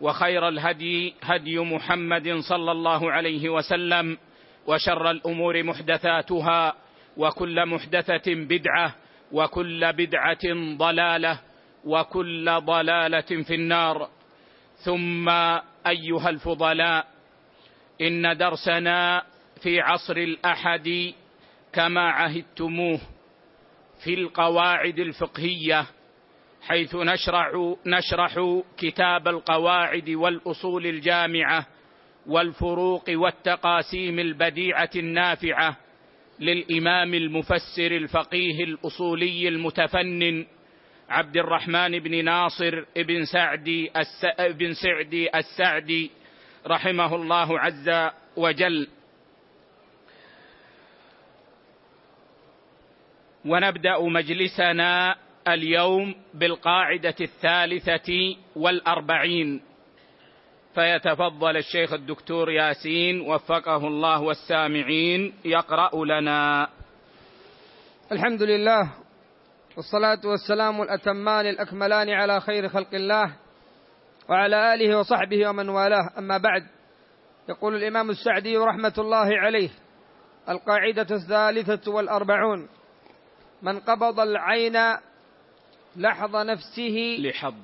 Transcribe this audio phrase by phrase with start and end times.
[0.00, 4.18] وخير الهدي هدي محمد صلى الله عليه وسلم
[4.66, 6.74] وشر الأمور محدثاتها
[7.16, 8.94] وكل محدثة بدعة
[9.32, 11.40] وكل بدعة ضلالة
[11.84, 14.08] وكل ضلالة في النار.
[14.84, 15.28] ثم
[15.86, 17.06] أيها الفضلاء
[18.00, 19.22] إن درسنا
[19.62, 21.12] في عصر الأحد
[21.72, 23.00] كما عهدتموه
[24.04, 25.86] في القواعد الفقهية
[26.62, 31.66] حيث نشرع نشرح كتاب القواعد والأصول الجامعة
[32.26, 35.76] والفروق والتقاسيم البديعة النافعة
[36.40, 40.46] للإمام المفسر الفقيه الأصولي المتفنن
[41.08, 43.90] عبد الرحمن بن ناصر بن سعدي
[44.38, 46.10] بن سعدي السعدي
[46.66, 48.88] رحمه الله عز وجل.
[53.44, 55.16] ونبدأ مجلسنا
[55.48, 59.62] اليوم بالقاعدة الثالثة والأربعين.
[60.74, 66.68] فيتفضل الشيخ الدكتور ياسين وفقه الله والسامعين يقرأ لنا.
[68.12, 68.90] الحمد لله
[69.76, 73.32] والصلاة والسلام الأتمان الأكملان على خير خلق الله
[74.28, 76.10] وعلى آله وصحبه ومن والاه.
[76.18, 76.66] أما بعد
[77.48, 79.70] يقول الإمام السعدي رحمة الله عليه
[80.48, 82.68] القاعدة الثالثة والأربعون
[83.62, 84.76] من قبض العين
[85.96, 87.16] لحظ نفسه.
[87.20, 87.54] لحظ.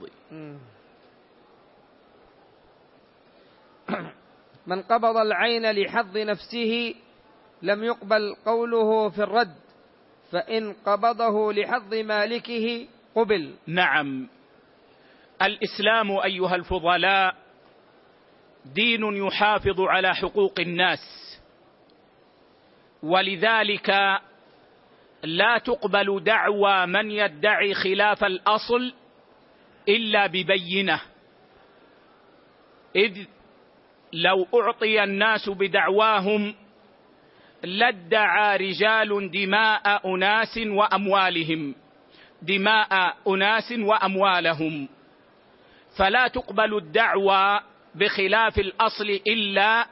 [4.67, 6.95] من قبض العين لحظ نفسه
[7.63, 9.57] لم يقبل قوله في الرد
[10.33, 13.55] فإن قبضه لحظ مالكه قبل.
[13.67, 14.29] نعم.
[15.43, 17.37] الإسلام أيها الفضلاء
[18.75, 20.99] دين يحافظ على حقوق الناس
[23.03, 23.91] ولذلك
[25.23, 28.93] لا تقبل دعوى من يدعي خلاف الأصل
[29.89, 31.01] إلا ببينة.
[32.97, 33.25] إذ
[34.13, 36.55] لو أعطي الناس بدعواهم
[37.63, 41.75] لادعى رجال دماء أناس وأموالهم
[42.43, 44.89] دماء أناس وأموالهم.
[45.99, 47.61] فلا تقبل الدعوى
[47.95, 49.87] بخلاف الأصل إلا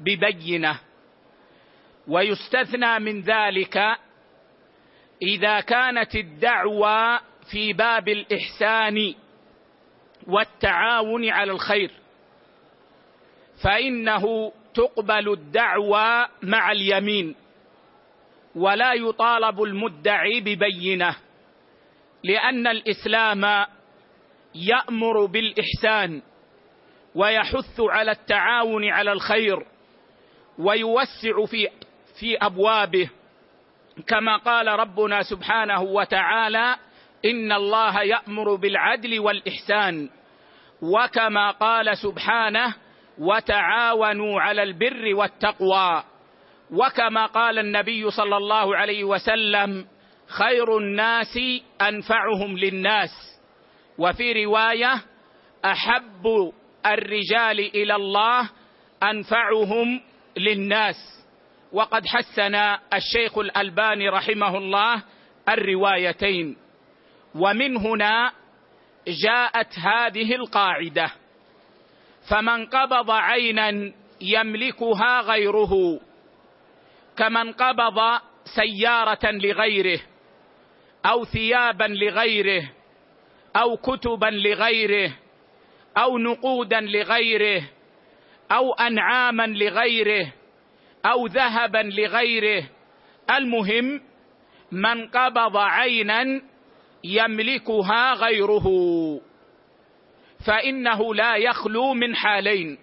[0.00, 0.80] ببينة.
[2.08, 3.96] ويستثنى من ذلك
[5.22, 7.18] إذا كانت الدعوى
[7.50, 9.14] في باب الإحسان
[10.26, 11.90] والتعاون على الخير
[13.64, 17.34] فإنه تقبل الدعوى مع اليمين
[18.54, 21.16] ولا يطالب المدعي ببينة
[22.24, 23.66] لأن الإسلام
[24.54, 26.22] يأمر بالإحسان
[27.14, 29.66] ويحث على التعاون على الخير
[30.58, 31.68] ويوسع في
[32.20, 33.10] في أبوابه.
[34.06, 36.76] كما قال ربنا سبحانه وتعالى
[37.24, 40.10] إن الله يأمر بالعدل والإحسان.
[40.82, 42.74] وكما قال سبحانه
[43.18, 46.04] وتعاونوا على البر والتقوى.
[46.70, 49.86] وكما قال النبي صلى الله عليه وسلم
[50.26, 51.38] خير الناس
[51.82, 53.10] أنفعهم للناس.
[53.98, 54.94] وفي رواية
[55.64, 56.52] أحب
[56.86, 58.50] الرجال إلى الله
[59.02, 60.00] أنفعهم
[60.36, 61.15] للناس.
[61.72, 62.54] وقد حسن
[62.94, 65.02] الشيخ الألباني رحمه الله
[65.48, 66.56] الروايتين.
[67.34, 68.32] ومن هنا
[69.08, 71.10] جاءت هذه القاعدة.
[72.30, 76.00] فمن قبض عينا يملكها غيره
[77.16, 80.00] كمن قبض سيارة لغيره
[81.06, 82.70] أو ثيابا لغيره
[83.56, 85.12] أو كتبا لغيره
[85.98, 87.62] أو نقودا لغيره
[88.52, 90.32] أو أنعاما لغيره
[91.06, 92.68] أو ذهبا لغيره.
[93.30, 94.00] المهم
[94.72, 96.42] من قبض عينا
[97.04, 98.66] يملكها غيره.
[100.46, 102.78] فإنه لا يخلو من حالين.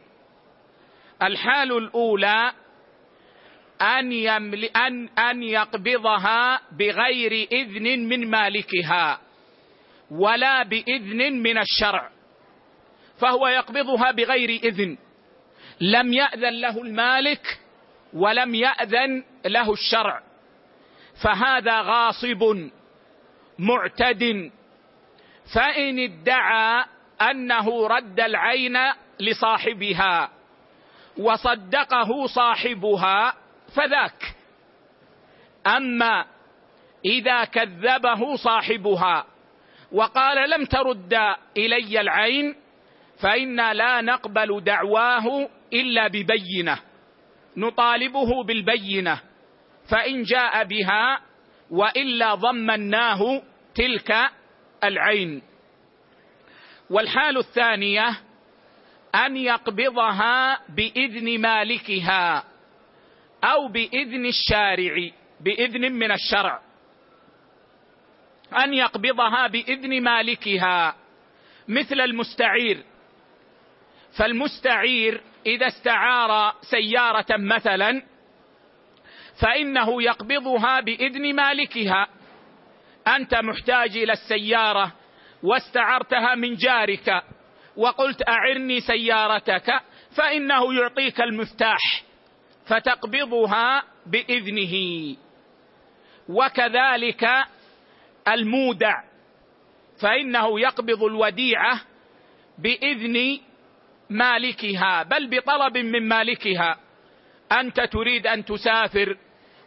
[1.23, 2.51] الحال الأولى
[3.81, 9.19] أن يمل أن أن يقبضها بغير إذن من مالكها
[10.11, 12.09] ولا بإذن من الشرع.
[13.19, 14.97] فهو يقبضها بغير إذن.
[15.81, 17.62] لم يأذن له المالك
[18.13, 20.23] ولم يأذن له الشرع.
[21.23, 22.69] فهذا غاصب
[23.59, 24.51] معتد.
[25.55, 26.85] فإن ادعى
[27.21, 28.77] أنه رد العين
[29.19, 30.29] لصاحبها
[31.17, 33.35] وصدقه صاحبها
[33.75, 34.35] فذاك.
[35.67, 36.25] أما
[37.05, 39.25] إذا كذبه صاحبها
[39.91, 41.13] وقال لم ترد
[41.57, 42.55] إلي العين
[43.19, 46.92] فإنا لا نقبل دعواه إلا ببينة.
[47.57, 49.21] نطالبه بالبينة
[49.89, 51.19] فإن جاء بها
[51.71, 53.41] وإلا ضمناه
[53.75, 54.15] تلك
[54.83, 55.41] العين.
[56.89, 58.19] والحال الثانية
[59.15, 62.43] أن يقبضها بإذن مالكها
[63.43, 65.09] أو بإذن الشارع
[65.39, 66.61] بإذن من الشرع.
[68.57, 70.95] أن يقبضها بإذن مالكها
[71.67, 72.83] مثل المستعير
[74.17, 78.03] فالمستعير إذا استعار سيارة مثلا
[79.41, 82.07] فإنه يقبضها بإذن مالكها.
[83.07, 84.93] أنت محتاج إلى السيارة
[85.43, 87.23] واستعرتها من جارك
[87.77, 89.81] وقلت أعرني سيارتك
[90.17, 92.03] فإنه يعطيك المفتاح
[92.65, 95.15] فتقبضها بإذنه.
[96.29, 97.27] وكذلك
[98.27, 99.03] المودع
[100.01, 101.81] فإنه يقبض الوديعة
[102.57, 103.39] بإذن
[104.13, 106.77] مالكها بل بطلب من مالكها.
[107.51, 109.17] أنت تريد أن تسافر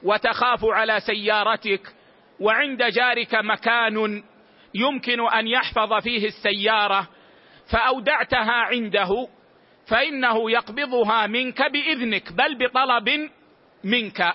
[0.02, 1.94] وتخاف على سيارتك
[2.40, 4.22] وعند جارك مكان
[4.75, 7.08] يمكن أن يحفظ فيه السيارة
[7.70, 9.28] فأودعتها عنده
[9.87, 13.31] فإنه يقبضها منك بإذنك بل بطلب
[13.84, 14.34] منك.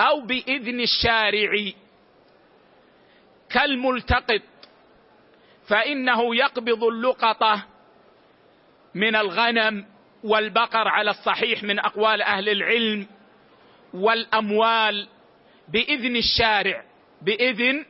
[0.00, 1.72] أو بإذن الشارع.
[3.50, 4.42] كالملتقط
[5.68, 7.66] فإنه يقبض اللقطة
[8.94, 9.86] من الغنم
[10.24, 13.06] والبقر على الصحيح من أقوال أهل العلم
[13.94, 15.08] والأموال
[15.68, 16.84] بإذن الشارع
[17.22, 17.84] بإذن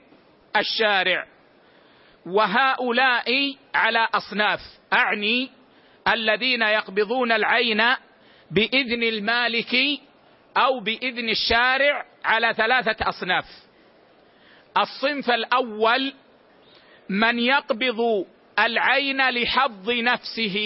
[0.57, 1.27] الشارع.
[2.27, 4.61] وهؤلاء على أصناف
[4.93, 5.51] أعني
[6.09, 7.83] الذين يقبضون العين
[8.51, 9.77] بإذن المالك
[10.57, 13.45] أو بإذن الشارع على ثلاثة أصناف.
[14.77, 16.13] الصنف الأول
[17.09, 18.27] من يقبض
[18.59, 20.59] العين لحظ نفسه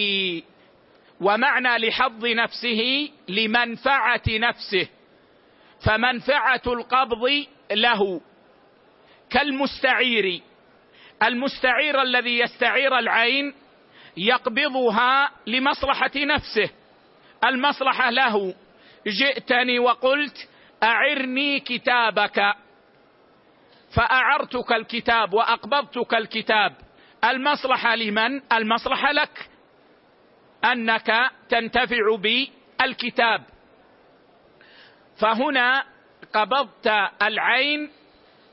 [1.21, 4.89] ومعنى لحظ نفسه لمنفعة نفسه
[5.87, 8.21] فمنفعة القبض له
[9.31, 10.41] كالمستعير.
[11.23, 13.55] المستعير الذي يستعير العين
[14.17, 16.71] يقبضها لمصلحة نفسه.
[17.45, 18.55] المصلحة له
[19.07, 20.49] جئتني وقلت
[20.83, 22.55] أعرني كتابك
[23.95, 26.88] فأعرتك الكتاب وأقبضتك الكتاب.
[27.25, 29.51] المصلحة لمن؟ المصلحة لك.
[30.65, 33.45] أنك تنتفع بالكتاب.
[35.21, 35.85] فهنا
[36.33, 36.87] قبضت
[37.23, 37.91] العين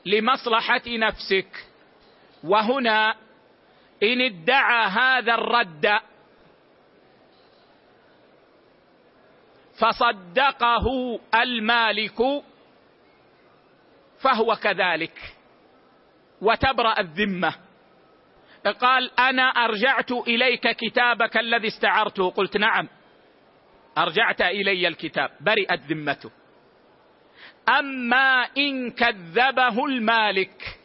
[0.06, 1.66] لمصلحة نفسك.
[2.44, 3.16] وهنا
[4.02, 6.00] إن ادعى هذا الرد
[9.78, 12.18] فصدقه المالك
[14.20, 15.34] فهو كذلك.
[16.42, 17.65] وتبرأ الذمة.
[18.68, 22.30] قال أنا أرجعت إليك كتابك الذي استعرته.
[22.30, 22.88] قلت نعم
[23.98, 25.30] أرجعت إلي الكتاب.
[25.40, 26.30] برئت ذمته.
[27.68, 30.78] أما إن كذبه المالك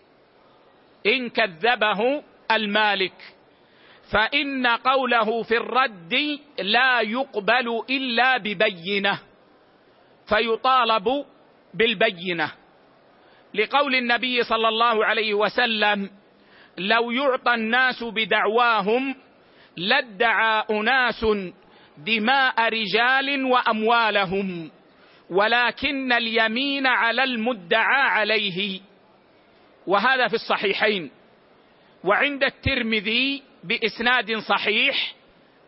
[1.06, 3.36] إن كذبه المالك
[4.12, 9.20] فإن قوله في الرد لا يقبل إلا ببينة
[10.30, 11.26] فيطالب
[11.74, 12.52] بالبينة.
[13.54, 16.10] لقول النبي صلى الله عليه وسلم
[16.78, 19.16] لو يعطى الناس بدعواهم
[19.78, 21.26] لادعى أناس
[21.98, 24.72] دماء رجال وأموالهم
[25.30, 28.80] ولكن اليمين على المدعى عليه.
[29.88, 31.12] وهذا في الصحيحين.
[32.04, 35.14] وعند الترمذي بإسناد صحيح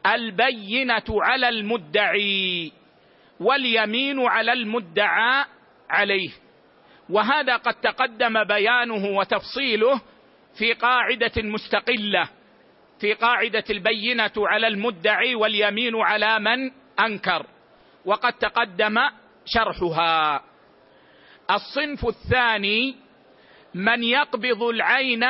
[0.05, 2.71] البينة على المدعي
[3.39, 5.45] واليمين على المدعى
[5.89, 6.29] عليه.
[7.09, 10.01] وهذا قد تقدم بيانه وتفصيله
[10.57, 12.29] في قاعدة مستقلة
[12.99, 17.45] في قاعدة البينة على المدعي واليمين على من أنكر
[18.05, 18.99] وقد تقدم
[19.45, 20.43] شرحها.
[21.51, 22.95] الصنف الثاني
[23.73, 25.25] من يقبض العين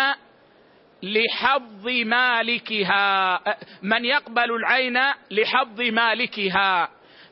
[1.04, 3.40] لحظ مالكها
[3.82, 4.98] من يقبل العين
[5.32, 6.90] لحظ مالكها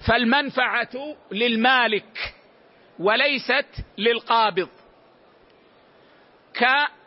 [0.08, 2.34] فالمنفعة للمالك
[3.00, 4.70] وليست للقابض.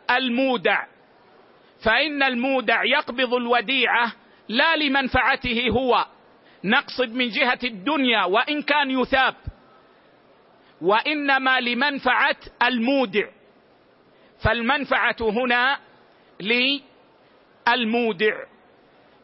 [0.07, 0.85] كالمودع
[1.83, 4.11] فإن المودع يقبض الوديعة
[4.49, 6.05] لا لمنفعته هو.
[6.63, 9.35] نقصد من جهة الدنيا وإن كان يثاب.
[10.81, 13.27] وإنما لمنفعة المودع.
[14.43, 15.79] فالمنفعة هنا
[16.39, 18.35] للمودع.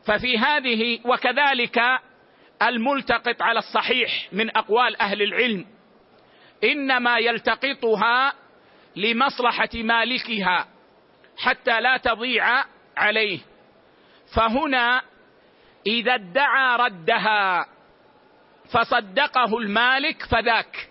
[0.06, 1.82] ففي هذه وكذلك
[2.62, 5.66] الملتقط على الصحيح من أقوال أهل العلم.
[6.64, 8.34] إنما يلتقطها
[8.96, 10.71] لمصلحة مالكها.
[11.38, 12.64] حتى لا تضيع
[12.98, 13.40] عليه.
[14.36, 15.02] فهنا
[15.88, 17.68] إذا ادعى ردها
[18.72, 20.90] فصدقه المالك فذاك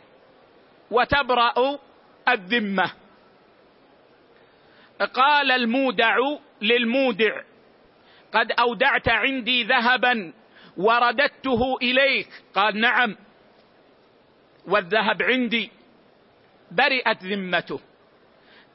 [0.91, 1.79] وتبرأ
[2.29, 2.93] الذمة.
[5.15, 6.17] قال المودع
[6.63, 7.43] للمودع
[8.33, 10.33] قد أودعت عندي ذهبا
[10.77, 12.29] ورددته إليك.
[12.55, 13.17] قال نعم
[14.67, 15.71] والذهب عندي
[16.71, 17.81] برئت ذمته.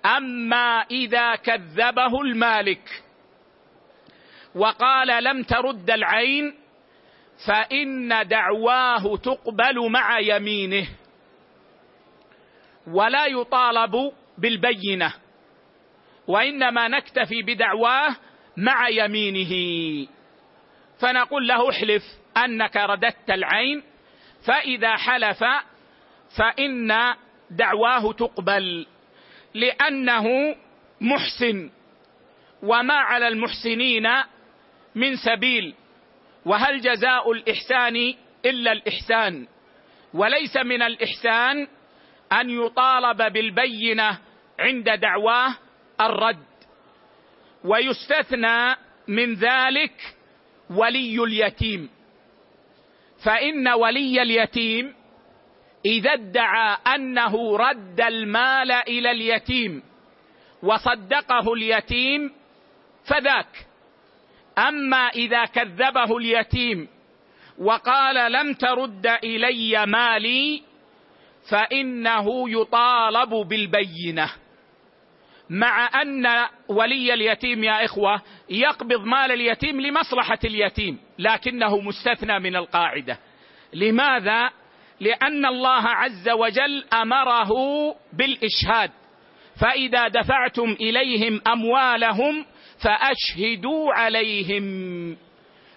[0.05, 3.03] أما إذا كذبه المالك
[4.55, 6.53] وقال لم ترد العين
[7.47, 10.87] فإن دعواه تقبل مع يمينه
[12.87, 15.13] ولا يطالب بالبينة
[16.27, 18.15] وإنما نكتفي بدعواه
[18.57, 19.51] مع يمينه
[20.99, 22.03] فنقول له احلف
[22.37, 23.83] أنك رددت العين
[24.47, 25.43] فإذا حلف
[26.37, 26.91] فإن
[27.49, 28.87] دعواه تقبل
[29.55, 30.55] لأنه
[31.01, 31.71] محسن.
[32.63, 34.07] وما على المحسنين
[34.95, 35.73] من سبيل.
[36.45, 38.13] وهل جزاء الإحسان
[38.45, 39.47] إلا الإحسان؟
[40.13, 41.67] وليس من الإحسان
[42.33, 44.19] أن يطالب بالبينة
[44.59, 45.55] عند دعواه
[46.01, 46.45] الرد.
[47.63, 48.75] ويستثنى
[49.07, 50.15] من ذلك
[50.69, 51.89] ولي اليتيم.
[53.23, 54.93] فإن ولي اليتيم
[55.85, 59.83] إذا ادعى أنه رد المال إلى اليتيم
[60.63, 62.31] وصدقه اليتيم
[63.09, 63.67] فذاك.
[64.57, 66.87] أما إذا كذبه اليتيم
[67.57, 70.63] وقال لم ترد إلي مالي
[71.49, 74.31] فإنه يطالب بالبينة.
[75.49, 76.25] مع أن
[76.67, 83.19] ولي اليتيم يا إخوة يقبض مال اليتيم لمصلحة اليتيم لكنه مستثنى من القاعدة.
[83.73, 84.49] لماذا؟
[84.99, 87.51] لأن الله عز وجل أمره
[88.13, 88.91] بالإشهاد.
[89.61, 92.45] فإذا دفعتم إليهم أموالهم
[92.83, 95.17] فأشهدوا عليهم.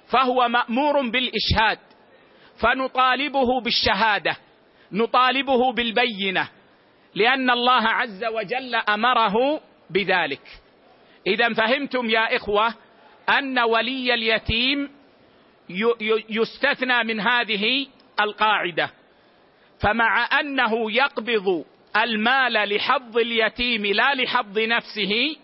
[0.09, 1.79] فهو مأمور بالإشهاد.
[2.61, 4.37] فنطالبه بالشهادة.
[4.93, 6.49] نطالبه بالبينة.
[7.15, 9.61] لأن الله عز وجل أمره
[9.91, 10.43] بذلك.
[11.27, 12.75] اذا فهمتم يا إخوة
[13.29, 14.91] أن ولي اليتيم
[16.29, 17.87] يستثنى من هذه
[18.21, 18.91] القاعدة.
[19.81, 21.65] فمع أنه يقبض
[21.97, 25.37] المال لحظ اليتيم لا لحظ نفسه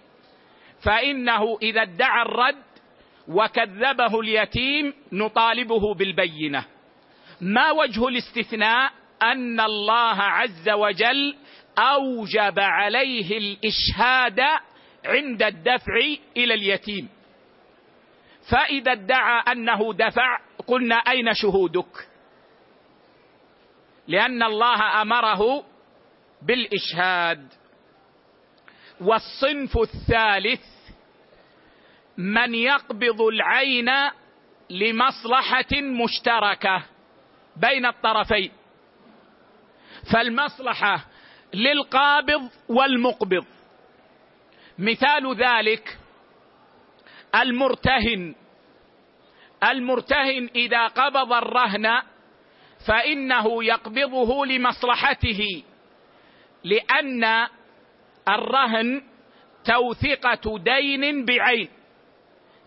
[0.82, 2.64] فإنه إذا ادعى الرد
[3.28, 6.64] وكذبه اليتيم نطالبه بالبينة.
[7.40, 11.36] ما وجه الاستثناء؟ أن الله عز وجل
[11.78, 14.40] أوجب عليه الإشهاد
[15.04, 15.96] عند الدفع
[16.36, 17.08] إلى اليتيم.
[18.50, 22.13] فإذا ادعى أنه دفع قلنا أين شهودك؟
[24.08, 25.64] لأن الله أمره
[26.42, 27.52] بالإشهاد.
[29.00, 30.62] والصنف الثالث
[32.18, 33.90] من يقبض العين
[34.70, 35.72] لمصلحة
[36.04, 36.82] مشتركة
[37.56, 38.52] بين الطرفين.
[40.12, 41.04] فالمصلحة
[41.54, 43.46] للقابض والمقبض.
[44.78, 45.98] مثال ذلك
[47.34, 48.34] المرتهن.
[49.64, 52.02] المرتهن إذا قبض الرهن
[52.86, 55.62] فإنه يقبضه لمصلحته
[56.64, 57.46] لأن
[58.28, 59.02] الرهن
[59.64, 61.68] توثقه دين بعين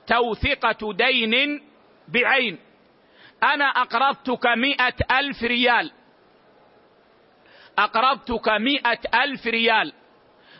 [0.08, 1.62] توثقه دين
[2.08, 2.58] بعين.
[3.44, 5.92] أنا أقرضتك مئة ألف ريال.
[7.78, 9.94] أقرضتك مئة ألف ريال.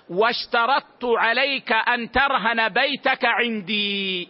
[0.10, 4.30] واشترطت عليك أن ترهن بيتك عندي.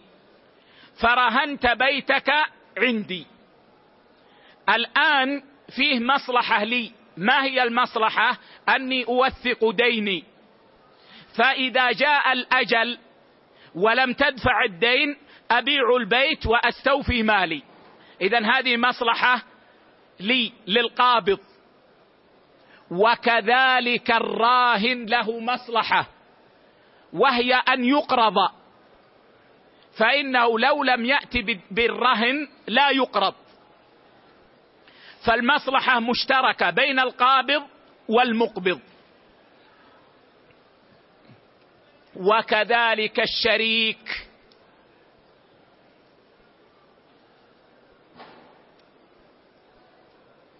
[1.02, 2.30] فرهنت بيتك
[2.78, 3.26] عندي.
[4.68, 5.42] الآن
[5.76, 6.92] فيه مصلحة لي.
[7.16, 10.24] ما هي المصلحة؟ أني أوثق ديني.
[11.36, 12.98] فإذا جاء الأجل
[13.74, 15.16] ولم تدفع الدين
[15.50, 17.62] أبيع البيت وأستوفي مالي.
[18.20, 19.42] اذا هذه مصلحة
[20.20, 21.38] لي للقابض.
[22.90, 26.08] وكذلك الراهن له مصلحة
[27.12, 28.34] وهي أن يقرض.
[29.98, 31.36] فإنه لو لم يات
[31.70, 33.34] بالرهن لا يقرض.
[35.26, 37.62] فالمصلحة مشتركة بين القابض
[38.08, 38.80] والمقبض.
[42.16, 44.28] وكذلك الشريك.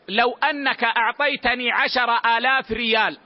[0.09, 3.19] لو أنك أعطيتني عشر آلاف ريال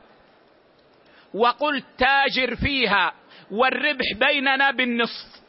[1.34, 3.14] وقلت تاجر فيها
[3.50, 5.42] والربح بيننا بالنصف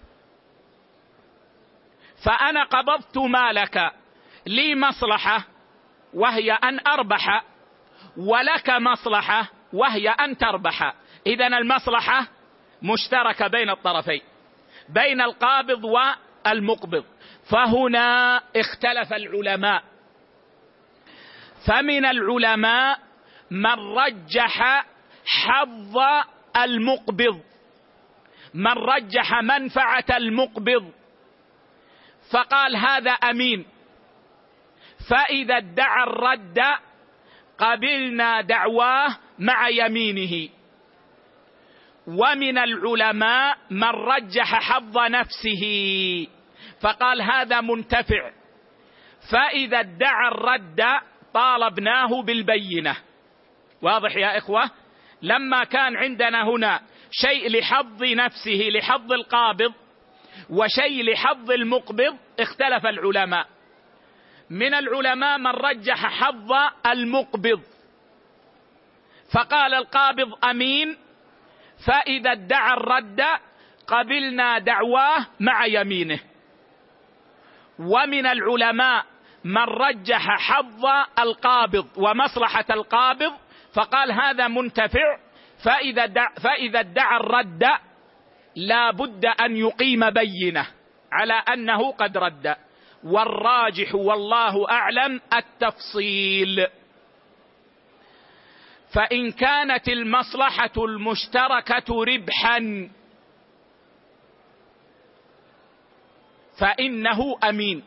[2.25, 3.91] فأنا قبضت مالك.
[4.45, 5.52] لي مصلحة؟
[6.13, 7.43] وهي أن أربح
[8.17, 10.93] ولك مصلحة وهي أن تربح.
[11.27, 12.27] اذا المصلحة
[12.81, 14.21] مشتركة بين الطرفين
[14.89, 17.05] بين القابض والمقبض.
[17.49, 19.83] فهنا اختلف العلماء.
[21.67, 22.99] فمن العلماء
[23.51, 24.85] من رجح
[25.25, 25.97] حظ
[26.57, 27.41] المقبض.
[28.53, 30.91] من رجح منفعة المقبض.
[32.31, 33.65] فقال هذا أمين.
[35.09, 36.59] فإذا ادعى الرد
[37.57, 40.49] قبلنا دعواه مع يمينه.
[42.07, 45.63] ومن العلماء من رجح حظ نفسه.
[46.81, 48.31] فقال هذا منتفع.
[49.31, 50.81] فإذا ادعى الرد
[51.33, 52.95] طالبناه بالبينة.
[53.81, 54.71] واضح يا إخوة؟
[55.21, 56.81] لما كان عندنا هنا
[57.11, 59.73] شيء لحظ نفسه لحظ القابض
[60.49, 63.47] وشيء لحظ المقبض اختلف العلماء.
[64.53, 66.51] من العلماء من رجح حظ
[66.85, 67.61] المقبض.
[69.33, 70.97] فقال القابض أمين
[71.87, 73.21] فإذا ادعى الرد
[73.87, 76.19] قبلنا دعواه مع يمينه.
[77.79, 79.05] ومن العلماء
[79.43, 80.85] من رجح حظ
[81.19, 83.33] القابض ومصلحة القابض
[83.73, 85.17] فقال هذا منتفع
[85.65, 87.63] فإذا دع فإذا ادعى الرد
[88.55, 90.67] لا بد أن يقيم بينه
[91.11, 92.55] على أنه قد رد.
[93.03, 96.67] والراجح والله أعلم التفصيل.
[98.93, 102.89] فإن كانت المصلحة المشتركة ربحا
[106.59, 107.83] فإنه أمين.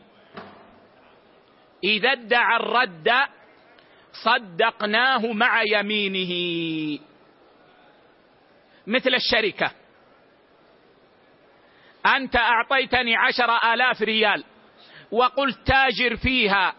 [1.83, 3.11] إذا ادعى الرد
[4.23, 6.33] صدقناه مع يمينه.
[8.87, 9.71] مثل الشركة.
[12.05, 14.43] أنت أعطيتني عشر آلاف ريال.
[15.11, 16.75] وقلت تاجر فيها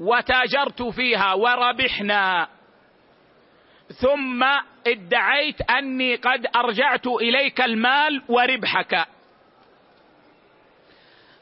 [0.00, 2.48] وتاجرت فيها وربحنا.
[4.00, 4.44] ثم
[4.86, 9.06] ادعيت أني قد أرجعت إليك المال وربحك.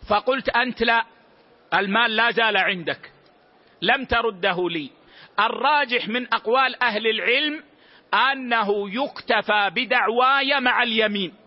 [0.08, 1.04] فقلت أنت لا
[1.74, 3.12] المال لا زال عندك
[3.82, 4.90] لم ترده لي.
[5.40, 7.62] الراجح من أقوال أهل العلم
[8.14, 11.43] أنه يكتفى بدعواي مع اليمين.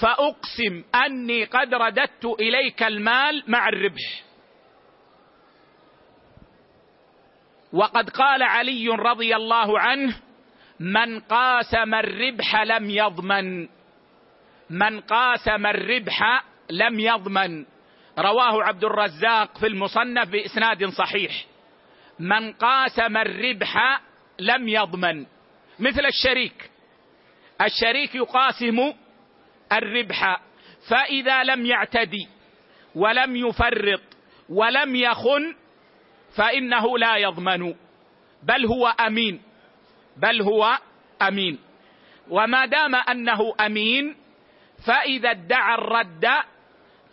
[0.00, 4.22] فأقسم أني قد رددت إليك المال مع الربح.
[7.72, 10.16] وقد قال علي رضي الله عنه
[10.80, 13.68] من قاسم الربح لم يضمن.
[14.70, 17.66] من قاسم الربح لم يضمن.
[18.18, 21.44] رواه عبد الرزاق في المصنف بإسناد صحيح.
[22.18, 24.00] من قاسم الربح
[24.38, 25.26] لم يضمن.
[25.78, 26.70] مثل الشريك.
[27.62, 28.92] الشريك يقاسم
[29.72, 30.40] الربح
[30.88, 32.28] فإذا لم يعتدي
[32.94, 34.02] ولم يفرط
[34.48, 35.54] ولم يخن
[36.36, 37.74] فإنه لا يضمن
[38.42, 39.42] بل هو أمين
[40.16, 40.78] بل هو
[41.22, 41.58] أمين.
[42.30, 44.16] وما دام أنه أمين
[44.86, 46.26] فإذا ادعى الرد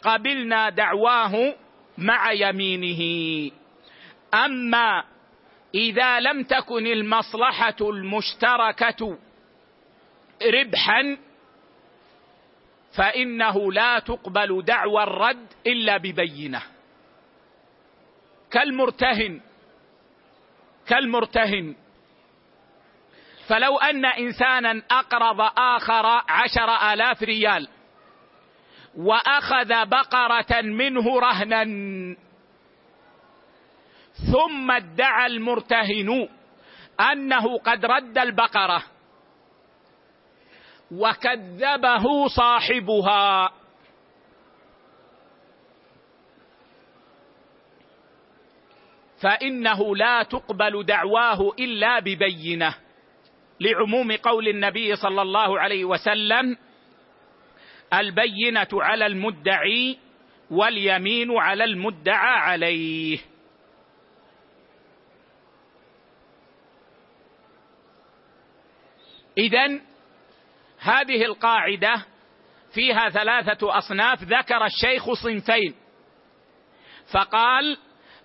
[0.03, 1.55] قبلنا دعواه
[1.97, 3.51] مع يمينه.
[4.33, 5.03] أما
[5.75, 9.17] إذا لم تكن المصلحة المشتركة
[10.53, 11.17] ربحا
[12.95, 16.61] فإنه لا تقبل دعوى الرد إلا ببينة.
[18.51, 19.41] كالمرتهن
[20.87, 21.75] كالمرتهن.
[23.47, 27.67] فلو أن إنسانا أقرض آخر عشر آلاف ريال
[28.97, 31.63] وأخذ بقرة منه رهنا
[34.31, 36.29] ثم ادعى المرتهن
[37.11, 38.83] أنه قد رد البقرة
[40.99, 43.51] وكذبه صاحبها.
[49.21, 52.75] فإنه لا تقبل دعواه إلا ببينة
[53.59, 56.57] لعموم قول النبي صلى الله عليه وسلم
[57.93, 59.97] البينة على المدعي
[60.51, 63.19] واليمين على المدعى عليه.
[69.37, 69.79] اذا
[70.83, 72.05] هذه القاعدة
[72.73, 75.75] فيها ثلاثة أصناف ذكر الشيخ صنفين.
[77.11, 77.77] فقال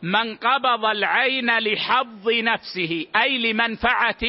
[0.03, 4.25] من قبض العين لحظ نفسه أي لمنفعة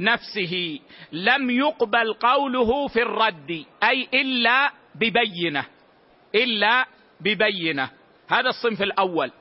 [0.00, 0.80] نفسه
[1.12, 5.64] لم يقبل قوله في الرد أي إلا ببينة
[6.34, 6.86] إلا
[7.20, 7.90] ببينة.
[8.28, 9.32] هذا الصنف الأول.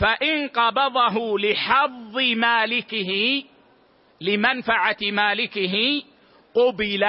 [0.00, 3.42] فإن قبضه لحظ مالكه
[4.20, 6.02] لمنفعة مالكه
[6.54, 7.04] قبل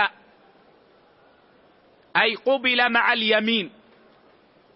[2.22, 3.72] أي قبل مع اليمين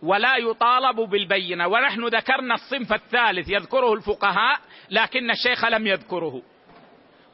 [0.01, 1.67] ولا يطالب بالبينة.
[1.67, 6.41] ونحن ذكرنا الصنف الثالث يذكره الفقهاء لكن الشيخ لم يذكره.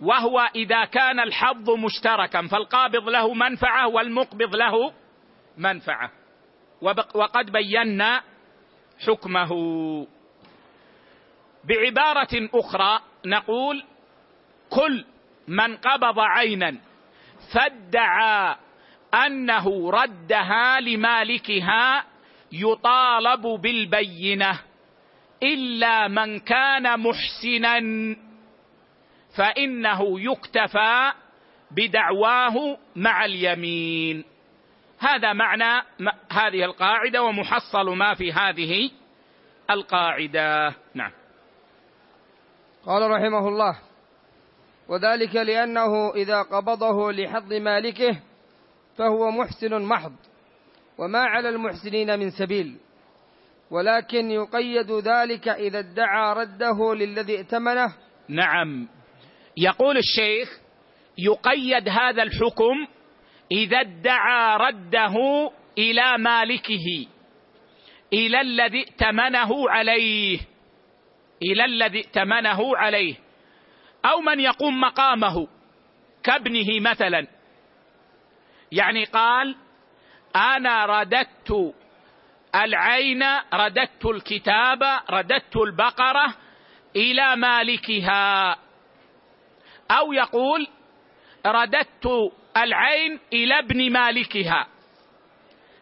[0.02, 4.94] وهو إذا كان الحظ مشتركا فالقابض له منفعة والمقبض له
[5.58, 6.12] منفعة.
[7.16, 8.22] وقد بينا
[9.08, 9.52] حكمه.
[11.64, 13.84] بعبارة أخرى نقول
[14.70, 15.06] كل
[15.48, 16.78] من قبض عينا
[17.54, 18.56] فادعى
[19.14, 22.06] أنه ردها لمالكها
[22.52, 24.60] يطالب بالبينة
[25.44, 27.80] إلا من كان محسنا
[29.38, 31.12] فإنه يكتفى
[31.72, 34.24] بدعواه مع اليمين.
[35.00, 35.86] هذا معنى
[36.32, 38.92] هذه القاعدة ومحصل ما في هذه
[39.70, 40.74] القاعدة.
[40.94, 41.12] نعم.
[42.86, 43.80] قال رحمه الله
[44.90, 48.20] وذلك لأنه إذا قبضه لحظ مالكه
[48.98, 50.14] فهو محسن محض
[50.98, 52.78] وما على المحسنين من سبيل
[53.72, 57.96] ولكن يقيد ذلك إذا ادعى رده للذي ائتمنه.
[58.30, 58.88] نعم.
[59.58, 60.60] يقول الشيخ
[61.18, 62.88] يقيد هذا الحكم
[63.52, 65.16] إذا ادعى رده
[65.78, 67.08] إلى مالكه
[68.14, 70.40] إلى الذي ائتمنه عليه
[71.44, 73.16] إلى الذي ائتمنه عليه.
[74.06, 75.48] أو من يقوم مقامه
[76.24, 77.28] كابنه مثلا.
[78.72, 79.56] يعني قال
[80.36, 81.74] أنا رددت
[82.56, 86.36] العين رددت الكتاب رددت البقرة
[86.96, 88.58] إلى مالكها.
[89.92, 90.68] أو يقول
[91.46, 92.08] رددت
[92.58, 94.68] العين إلى ابن مالكها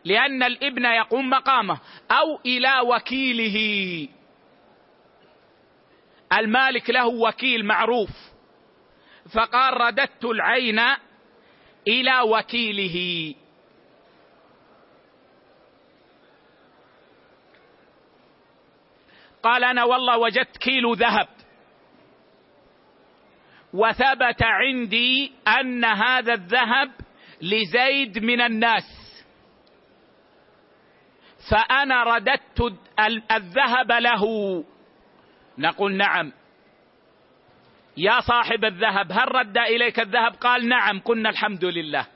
[0.06, 1.80] لأن الابن يقوم مقامه
[2.12, 4.08] أو إلى وكيله.
[6.40, 8.10] المالك له وكيل معروف.
[9.36, 10.80] فقال رددت العين
[11.88, 13.36] إلى وكيله.
[19.44, 21.28] قال أنا والله وجدت كيلو ذهب.
[23.74, 26.92] وثبت عندي أن هذا الذهب
[27.42, 28.84] لزيد من الناس.
[31.52, 32.74] فأنا رددت
[33.32, 34.24] الذهب له.
[35.58, 36.32] نقول نعم.
[37.98, 42.08] يا صاحب الذهب هل رد إليك الذهب؟ قال نعم قلنا الحمد لله.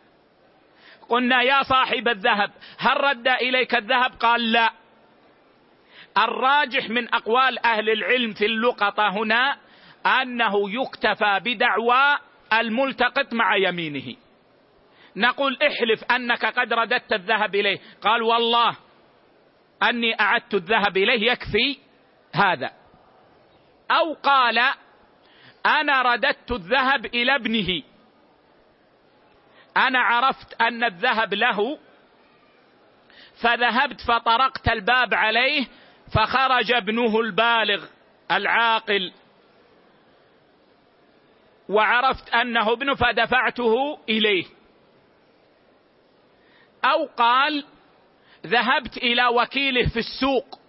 [1.09, 4.71] قلنا يا صاحب الذهب هل رد إليك الذهب؟ قال لا.
[6.17, 9.57] الراجح من أقوال أهل العلم في اللقطة هنا
[10.05, 12.17] أنه يكتفى بدعوى
[12.53, 14.15] الملتقط مع يمينه.
[15.15, 17.79] نقول احلف أنك قد رددت الذهب إليه.
[18.01, 18.77] قال والله
[19.83, 21.77] أني أعدت الذهب إليه يكفي
[22.33, 22.71] هذا.
[23.91, 24.73] أو قال
[25.65, 27.83] أنا رددت الذهب إلى ابنه.
[29.77, 31.79] أنا عرفت أن الذهب له
[33.41, 35.67] فذهبت فطرقت الباب عليه
[36.13, 37.85] فخرج ابنه البالغ
[38.31, 39.13] العاقل.
[41.69, 44.45] وعرفت أنه ابنه فدفعته إليه.
[46.85, 47.65] أو قال
[48.45, 50.59] ذهبت إلى وكيله في السوق.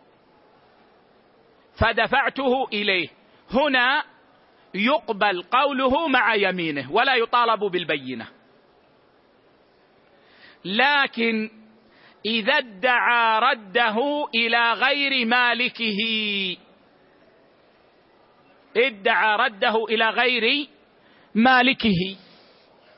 [1.79, 3.09] فدفعته إليه.
[3.51, 4.05] هنا
[4.75, 8.29] يقبل قوله مع يمينه ولا يطالب بالبينة.
[10.65, 11.51] لكن
[12.27, 15.97] إذا ادعى رده إلى غير مالكه
[18.77, 20.69] ادعى رده إلى غير
[21.35, 22.17] مالكه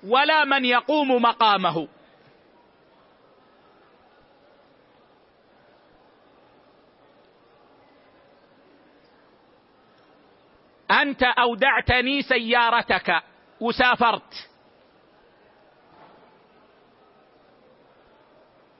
[0.09, 1.89] ولا من يقوم مقامه.
[10.91, 13.23] أنت أودعتني سيارتك.
[13.61, 14.51] وسافرت.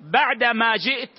[0.01, 1.19] بعدما جئت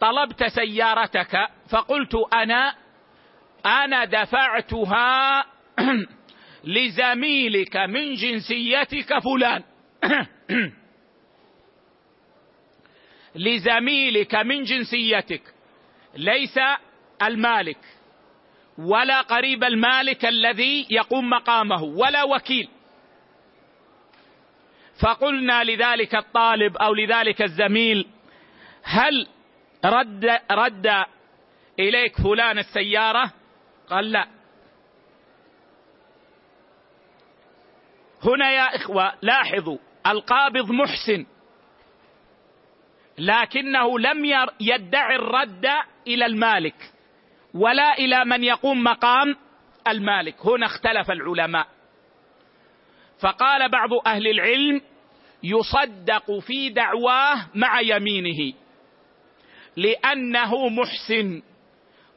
[0.00, 2.74] طلبت سيارتك فقلت أنا
[3.66, 5.44] أنا دفعتها
[6.64, 9.62] لزميلك من جنسيتك فلان.
[13.34, 15.42] لزميلك من جنسيتك.
[16.14, 16.58] ليس
[17.22, 17.99] المالك.
[18.80, 22.68] ولا قريب المالك الذي يقوم مقامه ولا وكيل.
[25.02, 28.06] فقلنا لذلك الطالب أو لذلك الزميل
[28.82, 29.26] هل
[29.84, 31.04] رد رد
[31.78, 33.32] إليك فلان السيارة؟
[33.90, 34.28] قال لا.
[38.24, 41.26] هنا يا إخوة لاحظوا القابض محسن
[43.18, 44.24] لكنه لم
[44.60, 45.66] يدعي الرد
[46.06, 46.92] إلى المالك.
[47.54, 49.36] ولا إلى من يقوم مقام
[49.88, 50.46] المالك.
[50.46, 51.66] هنا اختلف العلماء.
[53.20, 54.80] فقال بعض أهل العلم
[55.42, 58.54] يصدق في دعواه مع يمينه
[59.76, 61.42] لأنه محسن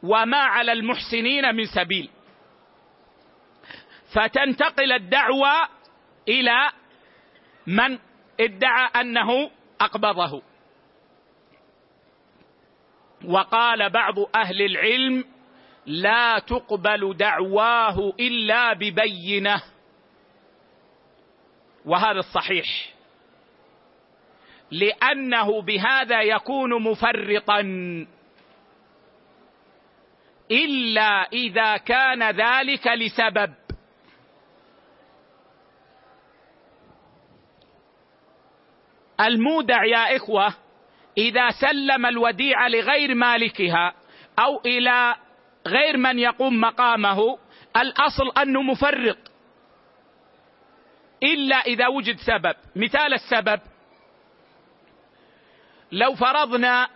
[0.04, 2.10] وما على المحسنين من سبيل.
[4.14, 5.70] فتنتقل الدعوة
[6.30, 6.72] إلى
[7.68, 8.00] من
[8.40, 10.42] ادعى أنه أقبضه.
[13.28, 15.26] وقال بعض أهل العلم
[15.86, 19.64] لا تقبل دعواه إلا ببينة.
[21.86, 22.94] وهذا الصحيح.
[24.72, 27.60] لأنه بهذا يكون مفرطا.
[30.52, 33.54] إلا إذا كان ذلك لسبب.
[39.22, 40.54] المودع يا إخوة
[41.18, 43.94] إذا سلم الوديعه لغير مالكها
[44.40, 45.16] أو إلى
[45.68, 47.38] غير من يقوم مقامه
[47.78, 49.18] الأصل أنه مفرط
[51.24, 52.56] إلا إذا وجد سبب.
[52.76, 53.60] مثال السبب.
[55.92, 56.90] لو فرضنا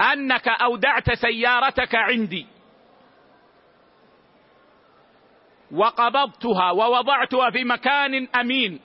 [0.00, 2.46] أنك أودعت سيارتك عندي
[5.72, 8.80] وقبضتها ووضعتها في مكان أمين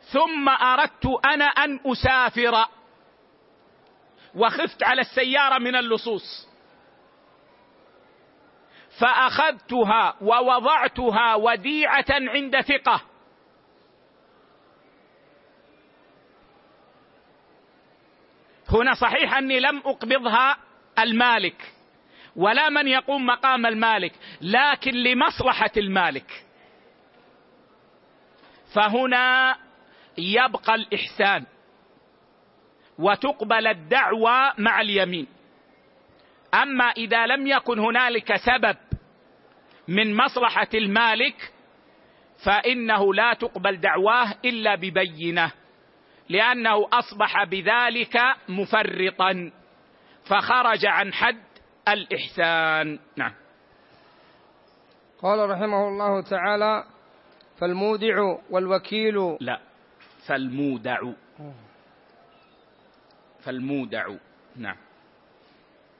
[0.00, 2.66] ثم أردت أنا أن أسافر
[4.34, 6.48] وخفت على السيارة من اللصوص.
[9.00, 13.00] فأخذتها ووضعتها وديعة عند ثقة.
[18.68, 20.56] هنا صحيح أني لم أقبضها
[20.98, 21.72] المالك
[22.36, 26.44] ولا من يقوم مقام المالك لكن لمصلحة المالك.
[28.74, 29.56] فهنا
[30.18, 31.44] يبقى الإحسان.
[32.98, 35.26] وتقبل الدعوى مع اليمين.
[36.54, 38.76] أما إذا لم يكن هنالك سبب
[39.88, 41.52] من مصلحة المالك
[42.44, 45.52] فإنه لا تقبل دعواه إلا ببينة
[46.28, 49.50] لأنه أصبح بذلك مفرطا
[50.28, 51.42] فخرج عن حد
[51.88, 52.98] الإحسان.
[53.16, 53.34] نعم.
[55.22, 56.84] قال رحمه الله تعالى
[57.58, 59.36] فالمودع والوكيل.
[59.40, 59.60] لا
[60.26, 61.00] فالمودع.
[63.40, 64.06] فالمودع.
[64.56, 64.76] نعم.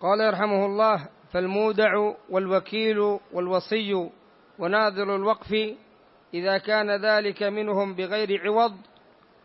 [0.00, 2.98] قال يرحمه الله فالمودع والوكيل
[3.32, 4.10] والوصي
[4.58, 5.54] وناذر الوقف
[6.34, 8.76] إذا كان ذلك منهم بغير عوض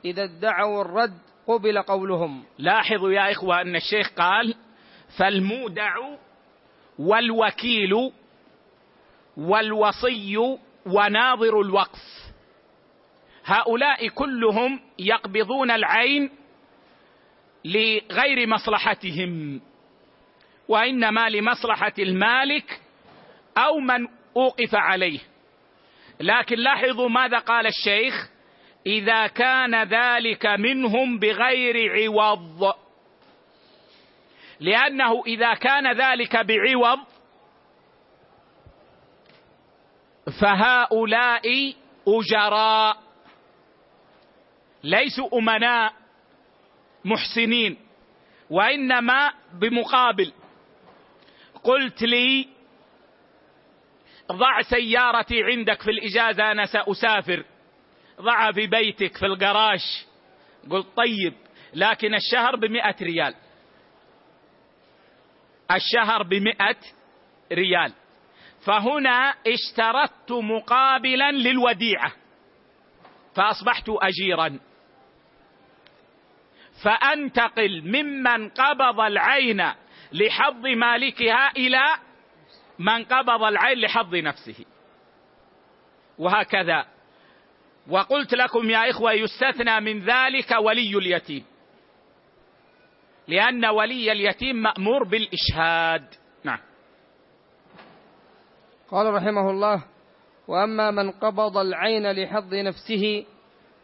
[0.05, 2.43] إذا ادعوا الرد قبل قولهم.
[2.57, 4.55] لاحظوا يا إخوة أن الشيخ قال
[5.17, 5.95] فالمودع
[6.99, 8.11] والوكيل
[9.37, 12.23] والوصي وناظر الوقف.
[13.45, 16.29] هؤلاء كلهم يقبضون العين
[17.65, 19.61] لغير مصلحتهم
[20.67, 22.81] وإنما لمصلحة المالك
[23.57, 25.19] أو من أوقف عليه.
[26.19, 28.29] لكن لاحظوا ماذا قال الشيخ؟
[28.85, 32.73] إذا كان ذلك منهم بغير عوض.
[34.59, 36.99] لأنه إذا كان ذلك بعوض
[40.41, 41.73] فهؤلاء
[42.07, 42.97] أجراء
[44.83, 46.02] ليسوا أمناء.
[47.05, 47.77] محسنين
[48.49, 50.33] وإنما بمقابل.
[51.63, 52.47] قلت لي
[54.31, 57.45] ضع سيارتي عندك في الإجازة أنا سأسافر.
[58.21, 60.05] ضعها في بيتك في القراش
[60.69, 61.33] قلت طيب
[61.73, 63.35] لكن الشهر بمئة ريال.
[65.71, 66.77] الشهر بمئة
[67.51, 67.93] ريال.
[68.65, 72.11] فهنا اشترطت مقابلا للوديعة.
[73.35, 74.59] فأصبحت أجيرا.
[76.83, 79.71] فأنتقل ممن قبض العين
[80.11, 81.83] لحظ مالكها إلى
[82.79, 84.65] من قبض العين لحظ نفسه.
[86.17, 86.85] وهكذا.
[87.89, 91.43] وقلت لكم يا إخوة يستثنى من ذلك ولي اليتيم.
[93.27, 96.05] لأن ولي اليتيم مأمور بالإشهاد.
[96.43, 96.59] نعم.
[98.91, 99.83] قال رحمه الله
[100.47, 103.25] وأما من قبض العين لحظ نفسه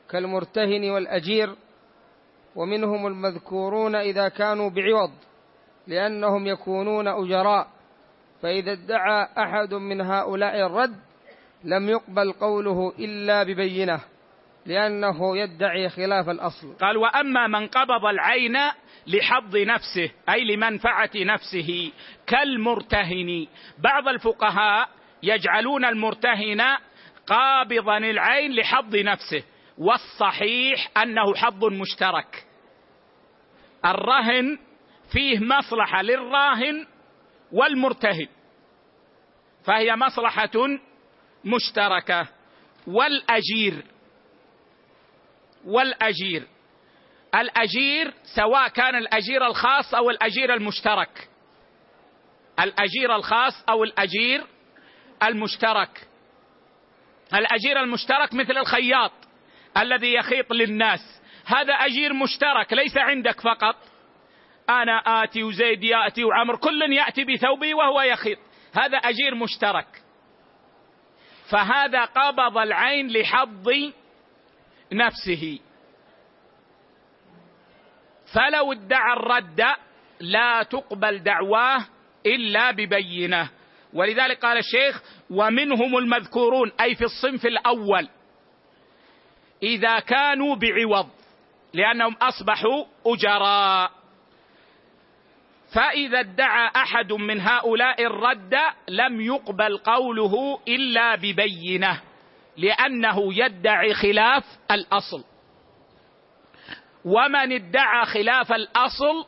[0.09, 1.55] كالمرتهن والأجير
[2.55, 5.12] ومنهم المذكورون إذا كانوا بعوض
[5.88, 7.67] لأنهم يكونون أجراء
[8.41, 10.95] فإذا ادعى أحد من هؤلاء الرد
[11.63, 13.99] لم يقبل قوله إلا ببينة
[14.65, 16.73] لأنه يدعي خلاف الأصل.
[16.81, 18.57] قال وأما من قبض العين
[19.07, 21.91] لحظ نفسه أي لمنفعة نفسه
[22.27, 23.47] كالمرتهن.
[23.77, 24.89] بعض الفقهاء
[25.23, 26.62] يجعلون المرتهن
[27.27, 29.43] قابضا العين لحظ نفسه.
[29.80, 32.46] والصحيح أنه حظ مشترك.
[33.86, 34.60] الرهن
[35.12, 36.88] فيه مصلحة للراهن
[37.52, 38.28] والمرتهن
[39.65, 40.52] فهي مصلحة
[41.46, 42.28] مشتركة.
[42.88, 43.84] والأجير
[45.65, 46.48] والأجير
[47.36, 51.30] الأجير سواء كان الأجير الخاص أو الأجير المشترك.
[52.60, 54.44] الأجير الخاص أو الأجير
[55.24, 56.08] المشترك.
[57.34, 59.29] الأجير المشترك مثل الخياط.
[59.77, 61.21] الذي يخيط للناس.
[61.45, 63.75] هذا أجير مشترك ليس عندك فقط.
[64.69, 68.38] أنا آتي وزيد يأتي وعمر كل يأتي بثوبه وهو يخيط.
[68.73, 69.88] هذا أجير مشترك.
[71.49, 73.69] فهذا قبض العين لحظ
[74.91, 75.60] نفسه.
[78.34, 79.63] فلو ادعى الرد
[80.19, 81.86] لا تقبل دعواه
[82.25, 83.49] إلا ببينة.
[83.93, 88.10] ولذلك قال الشيخ ومنهم المذكورون أي في الصنف الأول
[89.63, 91.10] إذا كانوا بعوض
[91.74, 93.91] لأنهم أصبحوا أجراء.
[95.74, 98.56] فإذا ادعى أحد من هؤلاء الرد
[98.88, 102.02] لم يقبل قوله إلا ببينة
[102.58, 105.24] لأنه يدعي خلاف الأصل.
[107.06, 109.26] ومن ادعى خلاف الأصل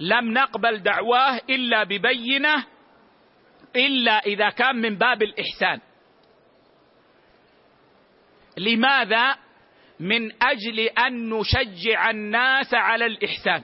[0.00, 2.64] لم نقبل دعواه إلا ببينة
[3.76, 5.80] إلا إذا كان من باب الإحسان.
[8.56, 9.36] لماذا؟
[10.00, 13.62] من أجل أن نشجع الناس على الإحسان.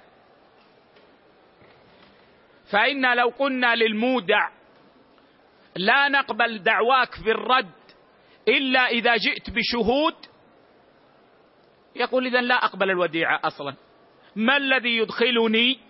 [2.72, 4.48] فإن لو قلنا للمودع
[5.76, 7.70] لا نقبل دعواك في الرد
[8.48, 10.14] إلا إذا جئت بشهود
[11.96, 13.74] يقول اذا لا أقبل الوديعه أصلا.
[14.36, 15.80] ما الذي يدخلني؟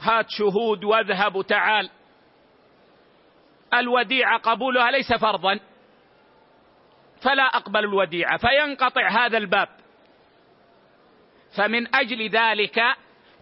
[0.00, 1.90] هات شهود واذهب وتعال
[3.74, 5.60] الوديعه قبولها ليس فرضا.
[7.24, 9.68] فلا أقبل الوديعة فينقطع هذا الباب.
[11.56, 12.80] فمن أجل ذلك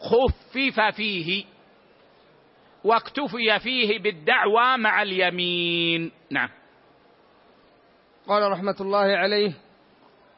[0.01, 1.45] خفف فيه
[2.85, 6.13] واكتفي فيه بالدعوى مع اليمين.
[6.31, 6.49] نعم.
[8.29, 9.53] قال رحمة الله عليه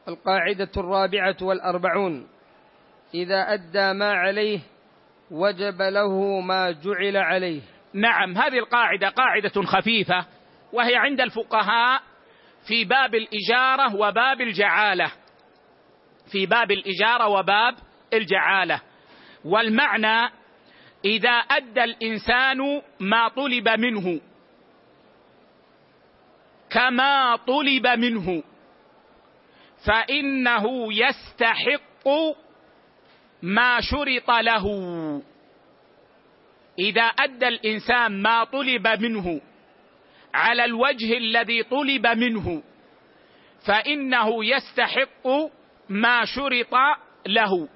[0.07, 2.27] القاعدة الرابعة والأربعون
[3.13, 4.59] إذا أدى ما عليه
[5.31, 7.61] وجب له ما جعل عليه.
[7.93, 10.25] نعم هذه القاعدة قاعدة خفيفة
[10.73, 12.01] وهي عند الفقهاء
[12.67, 15.11] في باب الإجارة وباب الجعالة.
[16.31, 17.75] في باب الإجارة وباب
[18.13, 18.81] الجعالة.
[19.45, 20.31] والمعنى
[21.05, 24.21] إذا أدى الإنسان ما طلب منه.
[26.69, 28.43] كما طلب منه.
[29.85, 32.07] فإنه يستحق
[33.41, 34.65] ما شرط له.
[36.79, 39.41] إذا أدى الإنسان ما طلب منه.
[40.33, 42.63] على الوجه الذي طلب منه
[43.65, 45.27] فإنه يستحق
[45.89, 46.73] ما شرط
[47.27, 47.69] له.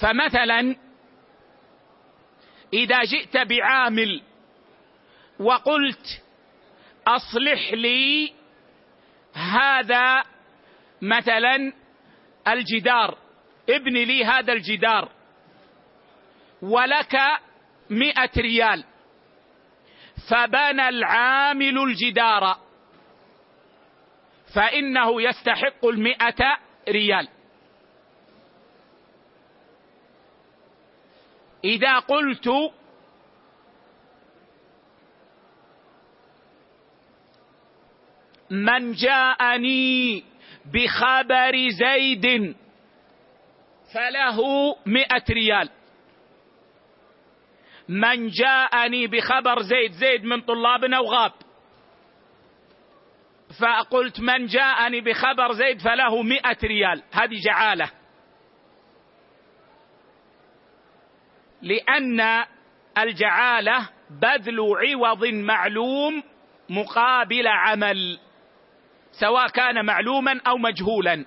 [0.00, 0.76] فمثلا
[2.72, 4.22] إذا جئت بعامل
[5.38, 6.22] وقلت
[7.06, 8.32] أصلح لي
[9.34, 10.22] هذا
[11.02, 11.72] مثلا
[12.48, 13.18] الجدار
[13.68, 15.08] ابن لي هذا الجدار
[16.62, 17.16] ولك
[17.90, 18.84] مئة ريال.
[20.28, 22.56] فبنى العامل الجدار.
[24.54, 27.28] فإنه يستحق المئة ريال.
[31.64, 32.48] إذا قلت
[38.50, 40.24] من جاءني
[40.64, 42.56] بخبر زيد
[43.94, 44.38] فله
[44.86, 45.70] مئة ريال.
[47.90, 51.32] من جاءني بخبر زيد زيد من طلابنا وغاب.
[53.60, 57.02] فقلت من جاءني بخبر زيد فله مئة ريال.
[57.12, 57.90] هذه جعالة.
[61.62, 62.44] لأن
[62.98, 66.22] الجعالة بذل عوض معلوم
[66.68, 68.18] مقابل عمل
[69.12, 71.24] سواء كان معلوما أو مجهولا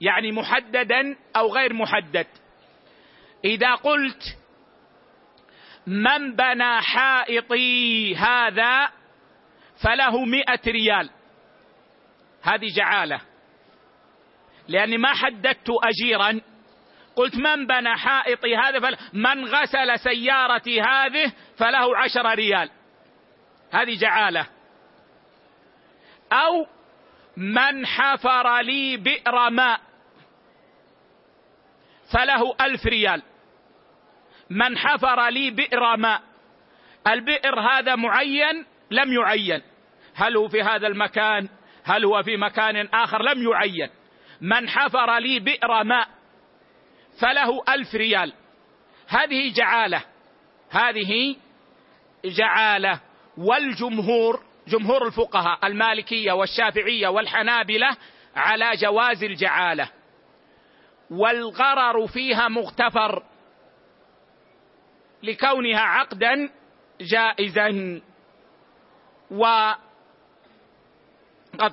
[0.00, 2.26] يعني محددا أو غير محدد.
[3.44, 4.22] إذا قلت
[5.86, 8.90] من بنى حائطي هذا
[9.82, 11.10] فله مئة ريال.
[12.42, 13.20] هذه جعالة.
[14.68, 16.40] لأني ما حددت أجيرا.
[17.16, 18.96] قلت من بنى حائطي هذا فل...
[19.12, 22.70] من غسل سيارتي هذه فله عشر ريال.
[23.72, 24.46] هذه جعالة.
[26.32, 26.66] أو
[27.36, 29.80] من حفر لي بئر ماء
[32.12, 33.22] فله ألف ريال.
[34.50, 36.22] من حفر لي بئر ماء.
[37.06, 39.62] البئر هذا معين لم يعين.
[40.14, 41.48] هل هو في هذا المكان؟
[41.84, 43.90] هل هو في مكان آخر؟ لم يعين.
[44.40, 46.08] من حفر لي بئر ماء
[47.20, 48.32] فله ألف ريال.
[49.08, 50.02] هذه جعالة.
[50.70, 51.36] هذه
[52.24, 53.00] جعالة.
[53.38, 57.96] والجمهور جمهور الفقهاء المالكية والشافعية والحنابلة
[58.36, 59.88] على جواز الجعالة.
[61.10, 63.22] والغرر فيها مغتفر.
[65.24, 66.50] لكونها عقدا
[67.00, 68.00] جائزا.
[69.30, 69.76] وقد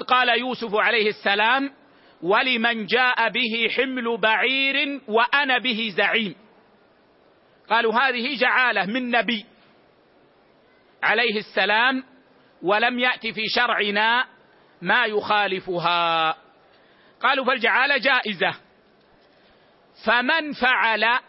[0.07, 1.73] قال يوسف عليه السلام
[2.21, 6.35] ولمن جاء به حمل بعير وأنا به زعيم.
[7.69, 9.45] قالوا هذه جعالة من نبي
[11.03, 12.03] عليه السلام
[12.61, 14.25] ولم يأتي في شرعنا
[14.81, 16.37] ما يخالفها.
[17.21, 18.55] قالوا فالجعالة جائزة.
[20.05, 21.19] فمن فعل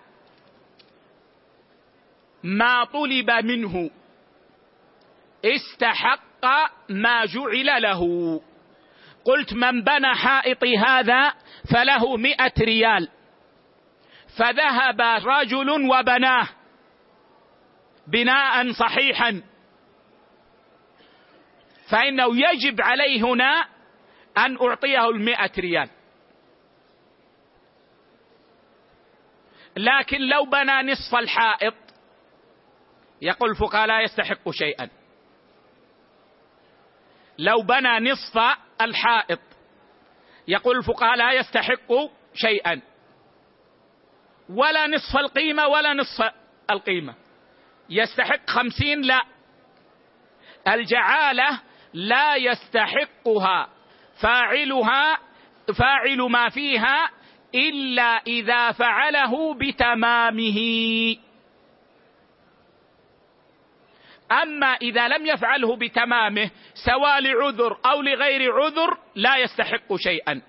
[2.43, 3.91] ما طلب منه.
[5.45, 6.45] استحق
[6.89, 8.01] ما جعل له.
[9.25, 11.35] قلت من بنى حائطي هذا
[11.73, 13.09] فله مئة ريال.
[14.39, 16.49] فذهب رجل وبناه
[18.07, 19.43] بناء صحيحا.
[21.91, 23.65] فإنه يجب عليه هنا
[24.39, 25.89] أن أعطيه المئة ريال.
[29.77, 31.75] لكن لو بنى نصف الحائط
[33.23, 34.89] يقول الفقهاء لا يستحق شيئا.
[37.39, 39.41] لو بنى نصف الحائط
[40.49, 41.93] يقول الفقهاء لا يستحق
[42.35, 42.81] شيئا.
[44.51, 46.33] ولا نصف القيمة ولا نصف
[46.71, 47.15] القيمة.
[47.91, 49.23] يستحق خمسين؟ لا.
[50.69, 51.61] الجعالة
[51.95, 53.69] لا يستحقها.
[54.21, 55.19] فاعلها
[55.79, 57.11] فاعل ما فيها
[57.55, 60.59] إلا إذا فعله بتمامه.
[64.33, 70.43] أما إذا لم يفعله بتمامه سواء لعذر أو لغير عذر لا يستحق شيئا.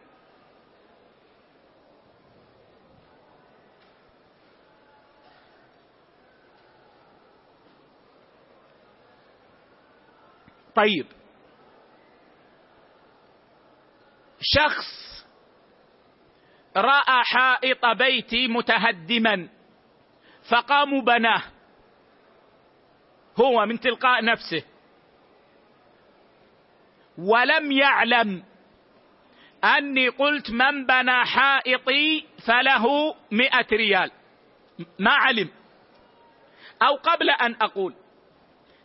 [10.75, 11.05] طيب.
[14.41, 15.03] شخص
[16.77, 19.49] رأى حائط بيتي متهدما
[20.49, 21.43] فقاموا بناه.
[23.39, 24.63] هو من تلقاء نفسه.
[27.17, 28.43] ولم يعلم
[29.63, 34.11] أني قلت من بنى حائطي فله مئة ريال.
[34.99, 35.49] ما علم.
[36.81, 37.93] أو قبل أن أقول.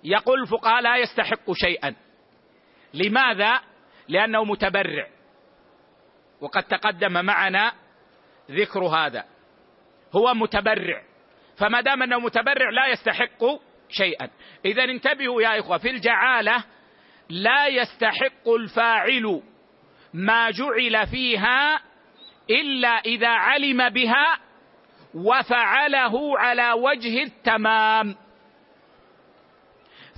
[0.05, 1.95] يقول الفقهاء لا يستحق شيئا.
[2.95, 3.61] لماذا؟
[4.09, 5.09] لأنه متبرع.
[6.41, 7.73] وقد تقدم معنا
[8.51, 9.25] ذكر هذا.
[10.17, 11.03] هو متبرع.
[11.57, 13.45] فما دام أنه متبرع لا يستحق
[13.91, 14.31] شيئا.
[14.65, 16.65] اذا انتبهوا يا إخوة في الجعالة
[17.29, 19.43] لا يستحق الفاعل
[20.15, 21.81] ما جعل فيها
[22.51, 24.39] إلا إذا علم بها
[25.15, 28.17] وفعله على وجه التمام.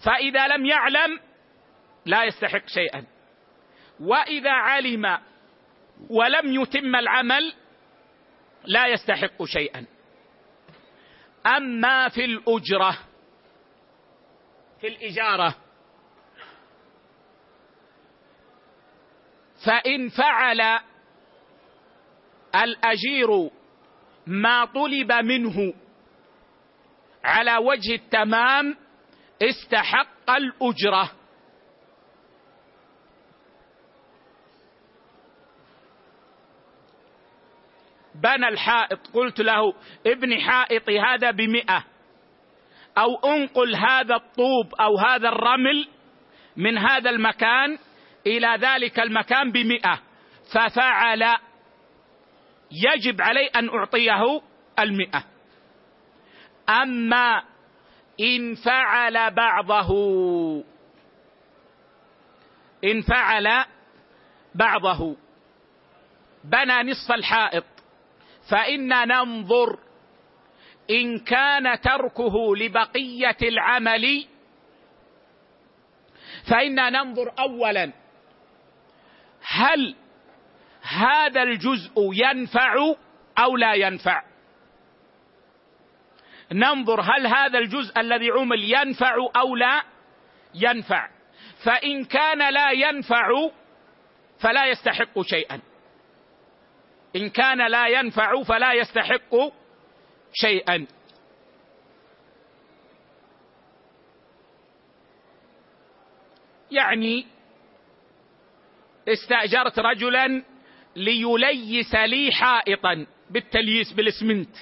[0.04, 1.20] فإذا لم يعلم
[2.06, 3.04] لا يستحق شيئا.
[4.00, 5.18] وإذا علم
[6.10, 7.52] ولم يتم العمل
[8.64, 9.86] لا يستحق شيئا.
[11.46, 12.98] أما في الأجرة
[14.80, 15.56] في الإجارة.
[19.66, 20.80] فإن فعل
[22.54, 23.50] الأجير
[24.26, 25.74] ما طلب منه
[27.24, 28.76] على وجه التمام
[29.42, 31.12] استحق الأجرة.
[38.14, 39.74] بنى الحائط قلت له
[40.06, 41.89] ابني حائطي هذا بمئة.
[42.98, 45.88] أو أنقل هذا الطوب أو هذا الرمل
[46.56, 47.78] من هذا المكان
[48.26, 50.00] إلى ذلك المكان بمئة.
[50.54, 51.36] ففعل
[52.70, 54.40] يجب علي أن أعطيه
[54.78, 55.24] المئة.
[56.68, 57.42] أما
[58.20, 59.90] إن فعل بعضه
[62.84, 63.64] إن فعل
[64.54, 65.16] بعضه
[66.44, 67.64] بنى نصف الحائط
[68.50, 69.78] فإنا ننظر
[70.90, 74.26] إن كان تركه لبقية العمل
[76.50, 77.92] فإنا ننظر اولا
[79.42, 79.96] هل
[80.82, 82.74] هذا الجزء ينفع
[83.38, 84.22] أو لا ينفع؟
[86.52, 89.82] ننظر هل هذا الجزء الذي عمل ينفع أو لا
[90.54, 91.08] ينفع.
[91.64, 93.50] فإن كان لا ينفع
[94.40, 95.60] فلا يستحق شيئا.
[97.16, 99.34] إن كان لا ينفع فلا يستحق
[100.32, 100.86] شيئا.
[106.70, 107.26] يعني
[109.08, 110.42] استأجرت رجلا
[110.96, 114.56] ليليس لي حائطا بالتلييس بالاسمنت.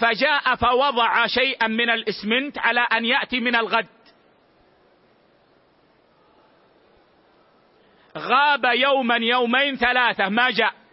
[0.00, 3.86] فجاء فوضع شيئا من الاسمنت على أن يأتي من الغد.
[8.18, 10.85] غاب يوما يومين ثلاثة ما جاء.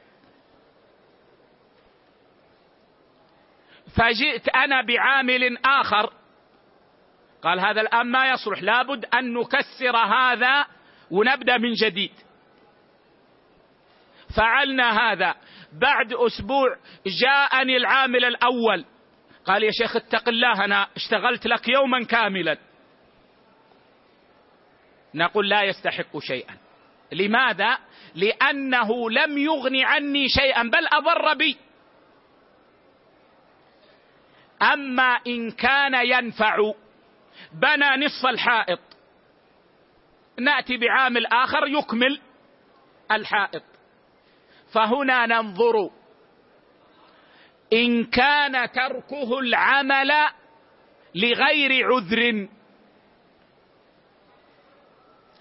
[3.95, 6.13] فجئت أنا بعامل آخر.
[7.43, 10.65] قال هذا الآن ما يصلح لابد أن نكسر هذا
[11.11, 12.11] ونبدأ من جديد.
[14.37, 15.35] فعلنا هذا.
[15.73, 16.77] بعد أسبوع
[17.21, 18.85] جاءني العامل الأول.
[19.45, 22.57] قال يا شيخ اتق الله أنا اشتغلت لك يوما كاملا.
[25.15, 26.57] نقول لا يستحق شيئا.
[27.11, 27.77] لماذا؟
[28.15, 31.57] لأنه لم يغن عني شيئا بل أضر بي.
[34.63, 36.73] أما إن كان ينفع
[37.53, 38.79] بنى نصف الحائط.
[40.39, 42.21] نأتي بعامل اخر يكمل
[43.11, 43.63] الحائط.
[44.73, 45.89] فهنا ننظر.
[47.73, 50.11] إن كان تركه العمل
[51.15, 52.47] لغير عذر.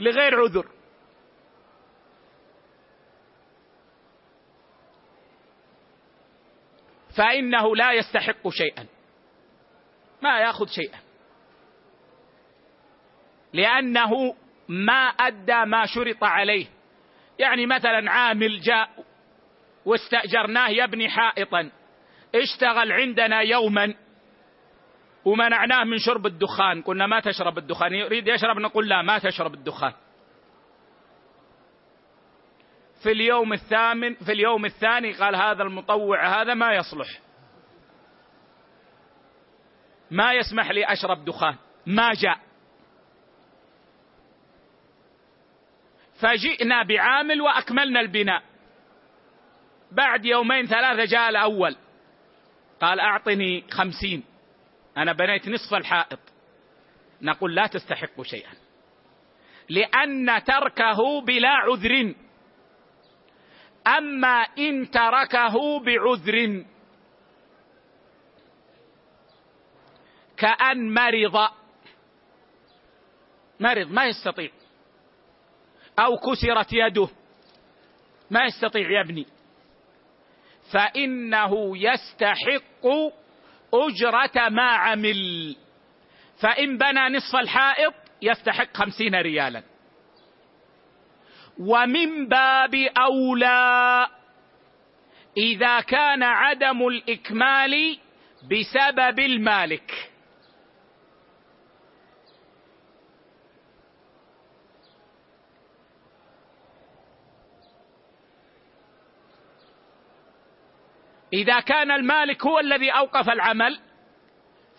[0.00, 0.66] لغير عذر.
[7.16, 8.91] فإنه لا يستحق شيئا.
[10.22, 10.98] ما ياخذ شيئا.
[13.52, 14.34] لأنه
[14.68, 16.66] ما أدى ما شرط عليه.
[17.38, 18.90] يعني مثلا عامل جاء
[19.84, 21.70] واستأجرناه يبني حائطا.
[22.34, 23.94] اشتغل عندنا يوما
[25.24, 26.82] ومنعناه من شرب الدخان.
[26.82, 27.94] قلنا ما تشرب الدخان.
[27.94, 29.92] يريد يشرب؟ نقول لا ما تشرب الدخان.
[33.02, 37.08] في اليوم الثامن في اليوم الثاني قال هذا المطوع هذا ما يصلح.
[40.12, 41.56] ما يسمح لي أشرب دخان.
[41.86, 42.38] ما جاء.
[46.20, 48.42] فجئنا بعامل وأكملنا البناء.
[49.92, 51.76] بعد يومين ثلاثة جاء الأول
[52.80, 54.24] قال أعطني خمسين.
[54.96, 56.18] أنا بنيت نصف الحائط.
[57.22, 58.52] نقول لا تستحق شيئا.
[59.68, 62.14] لأن تركه بلا عذر.
[63.86, 66.64] أما إن تركه بعذر
[70.42, 71.48] كأن مرض.
[73.60, 74.50] مرض ما يستطيع.
[75.98, 77.08] أو كسرت يده.
[78.30, 79.26] ما يستطيع يبني
[80.72, 82.86] فإنه يستحق
[83.74, 85.56] أجرة ما عمل.
[86.40, 89.62] فإن بنى نصف الحائط يستحق خمسين ريالا.
[91.58, 94.08] ومن باب أولى
[95.36, 97.98] إذا كان عدم الإكمال
[98.42, 100.11] بسبب المالك.
[111.32, 113.78] إذا كان المالك هو الذي أوقف العمل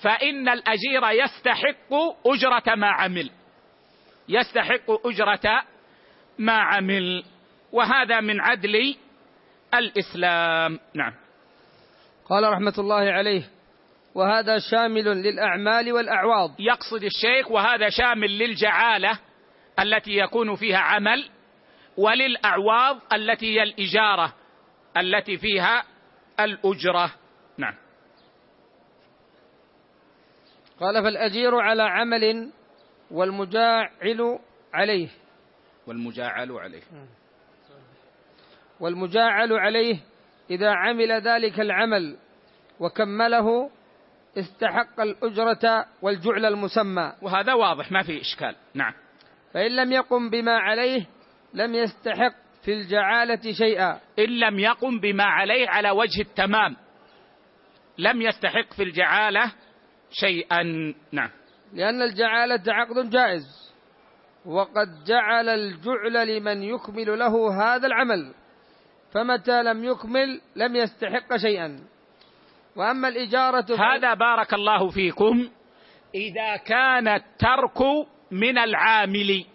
[0.03, 1.93] فإن الأجير يستحق
[2.25, 3.29] أجرة ما عمل.
[4.29, 5.63] يستحق أجرة
[6.39, 7.23] ما عمل
[7.71, 8.95] وهذا من عدل
[9.73, 10.79] الإسلام.
[10.93, 11.13] نعم.
[12.29, 13.49] قال رحمة الله عليه
[14.15, 16.55] وهذا شامل للأعمال والأعواض.
[16.59, 19.19] يقصد الشيخ وهذا شامل للجعالة
[19.79, 21.29] التي يكون فيها عمل
[21.97, 24.33] وللأعواض التي هي الإجارة
[24.97, 25.83] التي فيها
[26.39, 27.13] الأجرة.
[27.57, 27.75] نعم.
[30.79, 32.51] قال فالأجير على عمل
[33.11, 34.39] والمجاعل
[34.73, 35.09] عليه.
[35.87, 36.81] والمجاعل عليه.
[38.79, 39.99] والمجاعل عليه
[40.49, 42.17] إذا عمل ذلك العمل
[42.79, 43.69] وكمله
[44.37, 47.13] استحق الأجرة والجعل المسمى.
[47.21, 48.55] وهذا واضح ما في إشكال.
[48.73, 48.93] نعم.
[49.53, 51.05] فإن لم يقم بما عليه
[51.53, 53.99] لم يستحق في الجعالة شيئا.
[54.19, 56.75] إن لم يقم بما عليه على وجه التمام.
[57.97, 59.51] لم يستحق في الجعالة
[60.11, 60.63] شيئا.
[61.11, 61.29] نعم.
[61.73, 63.73] لأن الجعالة عقد جائز.
[64.45, 68.33] وقد جعل الجعل لمن يكمل له هذا العمل.
[69.11, 71.79] فمتى لم يكمل لم يستحق شيئا.
[72.75, 75.49] وأما الإجارة هذا بارك الله فيكم.
[76.15, 79.45] إذا كان الترك من العامل.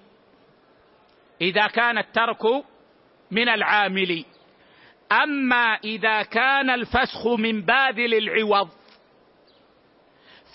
[1.41, 2.43] إذا كان الترك
[3.31, 4.25] من العامل.
[5.13, 8.69] أما إذا كان الفسخ من باذل العوض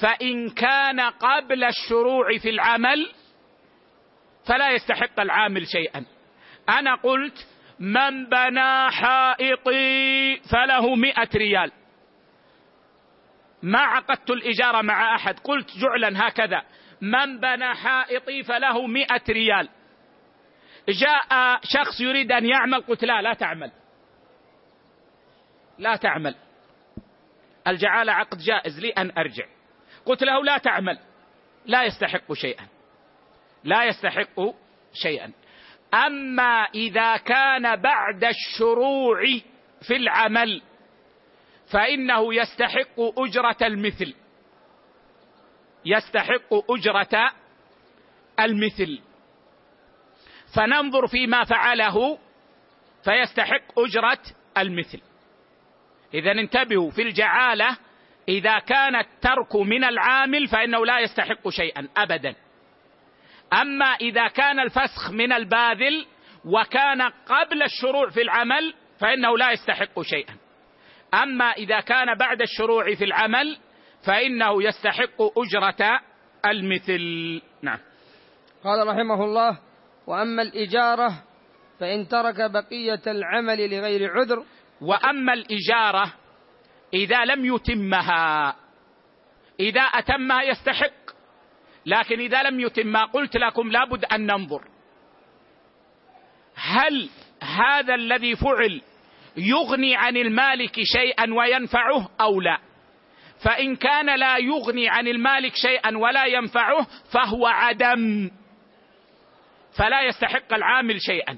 [0.02, 3.12] فإن كان قبل الشروع في العمل
[4.48, 6.06] فلا يستحق العامل شيئا.
[6.70, 7.48] أنا قلت
[7.80, 11.72] من بنى حائطي فله مئة ريال.
[13.64, 16.64] ما عقدت الإجارة مع أحد قلت جعلا هكذا.
[17.02, 19.70] من بنى حائطي فله مئة ريال.
[20.90, 23.72] جاء شخص يريد أن يعمل قلت لا لا تعمل.
[25.78, 26.36] لا تعمل.
[27.68, 29.46] الجعالة عقد جائز لي أن أرجع.
[30.06, 31.00] قلت له لا تعمل.
[31.66, 32.68] لا يستحق شيئا.
[33.64, 34.54] لا يستحق
[34.94, 35.32] شيئا.
[35.94, 39.22] أما إذا كان بعد الشروع
[39.88, 40.62] في العمل
[41.72, 44.16] فإنه يستحق أجرة المثل.
[45.86, 47.32] يستحق أجرة
[48.40, 49.02] المثل.
[50.56, 52.18] فننظر فيما فعله
[53.04, 54.20] فيستحق أجرة
[54.58, 55.02] المثل.
[56.14, 57.78] اذا انتبهوا في الجعالة
[58.30, 62.36] إذا كان الترك من العامل فإنه لا يستحق شيئا ابدا.
[63.54, 66.06] أما إذا كان الفسخ من الباذل
[66.46, 70.38] وكان قبل الشروع في العمل فإنه لا يستحق شيئا.
[71.14, 73.58] أما إذا كان بعد الشروع في العمل
[74.06, 76.00] فإنه يستحق أجرة
[76.46, 77.42] المثل.
[77.62, 77.80] نعم.
[78.64, 79.60] قال رحمه الله
[80.08, 81.24] وأما الإجارة
[81.80, 84.46] فإن ترك بقية العمل لغير عذر
[84.82, 86.14] وأما الإجارة
[86.94, 88.56] إذا لم يتمها
[89.60, 91.04] إذا أتمها يستحق
[91.86, 94.68] لكن إذا لم يتم ما قلت لكم لابد أن ننظر.
[96.56, 97.10] هل
[97.42, 98.82] هذا الذي فعل
[99.38, 102.60] يغني عن المالك شيئا وينفعه أو لا؟
[103.44, 108.32] فإن كان لا يغني عن المالك شيئا ولا ينفعه فهو عدم.
[109.78, 111.38] فلا يستحق العامل شيئا.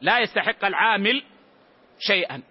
[0.00, 1.22] لا يستحق العامل
[1.98, 2.42] شيئا.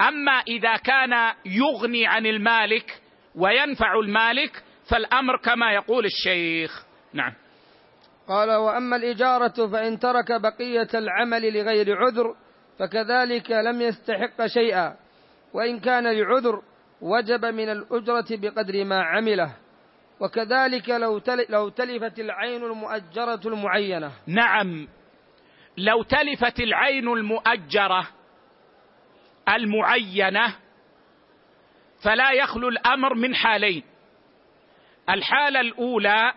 [0.00, 3.00] أما إذا كان يغني عن المالك
[3.34, 6.84] وينفع المالك فالأمر كما يقول الشيخ.
[7.12, 7.34] نعم.
[8.28, 12.36] قال وأما الإجارة فإن ترك بقية العمل لغير عذر
[12.78, 14.96] فكذلك لم يستحق شيئا.
[15.52, 16.62] وإن كان لعذر
[17.00, 19.56] وجب من الأجرة بقدر ما عمله.
[20.20, 24.12] وكذلك لو لو تلفت العين المؤجرة المعينة.
[24.26, 24.88] نعم.
[25.76, 28.08] لو تلفت العين المؤجرة
[29.48, 30.54] المعينة
[32.04, 33.82] فلا يخلو الأمر من حالين.
[35.10, 36.32] الحالة الأولى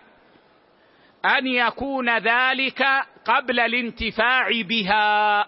[1.25, 2.83] أن يكون ذلك
[3.25, 5.45] قبل الانتفاع بها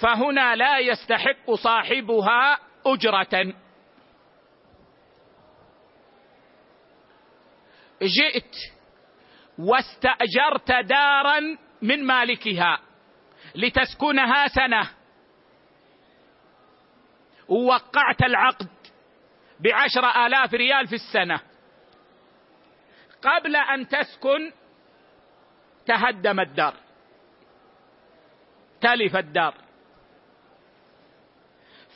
[0.00, 3.54] فهنا لا يستحق صاحبها أجرة.
[8.02, 8.54] جئت
[9.58, 11.40] واستأجرت دارا
[11.82, 12.80] من مالكها
[13.54, 14.90] لتسكنها سنة.
[17.48, 18.68] ووقعت العقد
[19.60, 21.40] بعشر آلاف ريال في السنة.
[23.22, 24.52] قبل أن تسكن
[25.86, 26.74] تهدم الدار.
[28.80, 29.54] تلف الدار.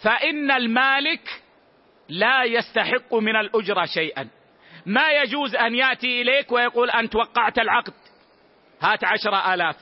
[0.02, 1.42] فإن المالك
[2.09, 4.28] لا يستحق من الأجرة شيئا.
[4.87, 7.95] ما يجوز أن يأتي إليك ويقول أنت وقعت العقد.
[8.80, 9.76] هات عشر آلاف.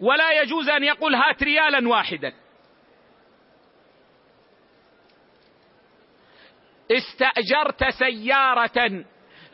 [0.00, 2.32] ولا يجوز أن يقول هات ريالا واحدا.
[6.90, 9.04] استأجرت سيارة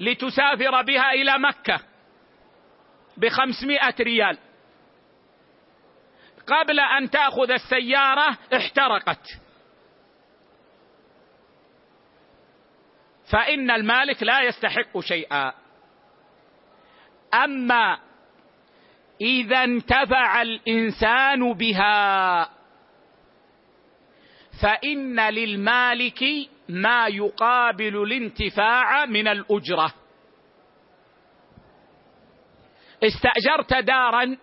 [0.01, 1.81] لتسافر بها إلى مكة
[3.17, 4.39] بخمسمائة ريال.
[6.47, 9.44] قبل أن تأخذ السيارة احترقت.
[13.31, 15.53] فإن المالك لا يستحق شيئا.
[17.35, 17.99] أما
[19.21, 22.51] إذا انتفع الإنسان بها
[24.63, 26.25] فإن للمالك
[26.69, 29.95] ما يقابل الانتفاع من الأجرة.
[33.03, 34.37] استأجرت دارا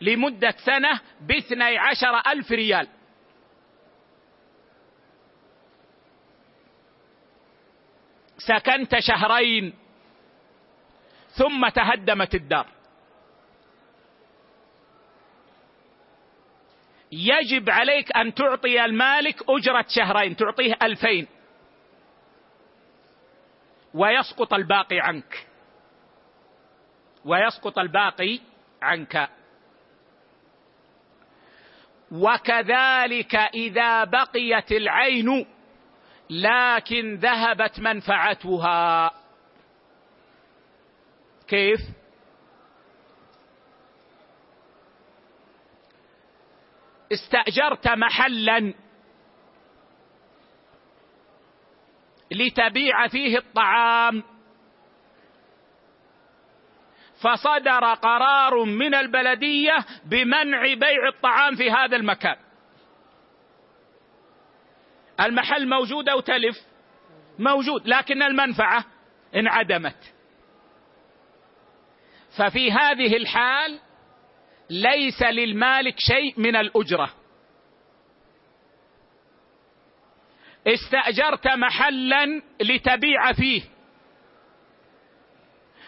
[0.00, 2.88] لمدة سنة باثني عشر ألف ريال.
[8.46, 9.74] سكنت شهرين.
[11.30, 12.66] ثم تهدمت الدار.
[17.12, 21.26] يجب عليك أن تعطي المالك أجرة شهرين تعطيه ألفين.
[23.94, 25.46] ويسقط الباقي عنك.
[27.24, 28.40] ويسقط الباقي
[28.82, 29.28] عنك.
[32.12, 35.46] وكذلك إذا بقيت العين
[36.32, 39.10] لكن ذهبت منفعتها.
[41.48, 41.80] كيف؟
[47.12, 48.74] استأجرت محلا
[52.30, 54.22] لتبيع فيه الطعام.
[57.20, 62.51] فصدر قرار من البلدية بمنع بيع الطعام في هذا المكان.
[65.26, 66.56] المحل موجود أو تلف؟
[67.38, 68.84] موجود لكن المنفعة
[69.36, 70.14] انعدمت.
[72.38, 73.80] ففي هذه الحال
[74.70, 77.10] ليس للمالك شيء من الأجرة.
[80.66, 83.62] استأجرت محلا لتبيع فيه.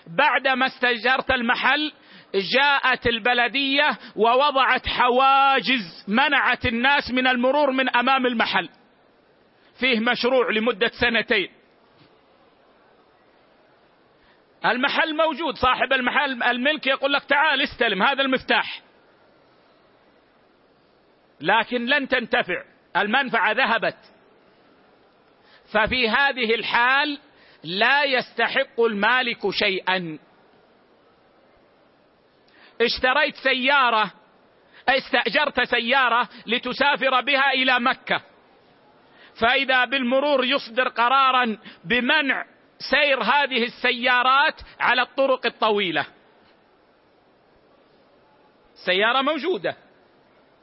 [0.06, 1.92] بعدما استأجرت المحل
[2.34, 8.68] جاءت البلدية ووضعت حواجز منعت الناس من المرور من أمام المحل.
[9.80, 11.48] فيه مشروع لمدة سنتين.
[14.64, 18.82] المحل موجود صاحب المحل الملك يقول لك تعال استلم هذا المفتاح.
[21.40, 22.64] لكن لن تنتفع
[22.96, 23.98] المنفعة ذهبت.
[25.72, 27.18] ففي هذه الحال
[27.64, 30.18] لا يستحق المالك شيئا.
[32.80, 34.12] اشتريت سيارة
[34.88, 38.33] استأجرت سيارة لتسافر بها إلى مكة.
[39.40, 42.44] فإذا بالمرور يصدر قرارا بمنع
[42.90, 46.06] سير هذه السيارات على الطرق الطويلة.
[48.86, 49.76] سياره موجودة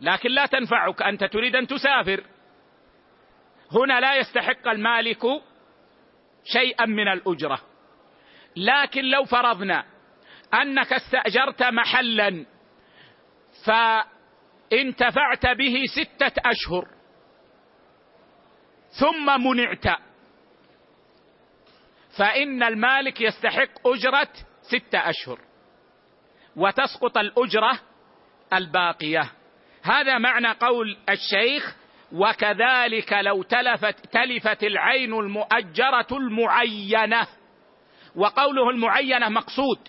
[0.01, 2.23] لكن لا تنفعك أنت تريد أن تسافر.
[3.71, 5.21] هنا لا يستحق المالك
[6.43, 7.61] شيئا من الأجرة.
[8.55, 9.85] لكن لو فرضنا
[10.53, 12.45] أنك استأجرت محلا
[13.65, 17.00] فانتفعت به ستة أشهر.
[18.91, 19.87] ثم منعت.
[22.17, 24.29] فإن المالك يستحق أجرة
[24.61, 25.39] ستة أشهر
[26.55, 27.79] وتسقط الأجرة
[28.53, 29.31] الباقية.
[29.83, 31.75] هذا معنى قول الشيخ
[32.11, 37.27] وكذلك لو تلفت تلفت العين المؤجرة المعينة.
[38.15, 39.79] وقوله المعينة مقصود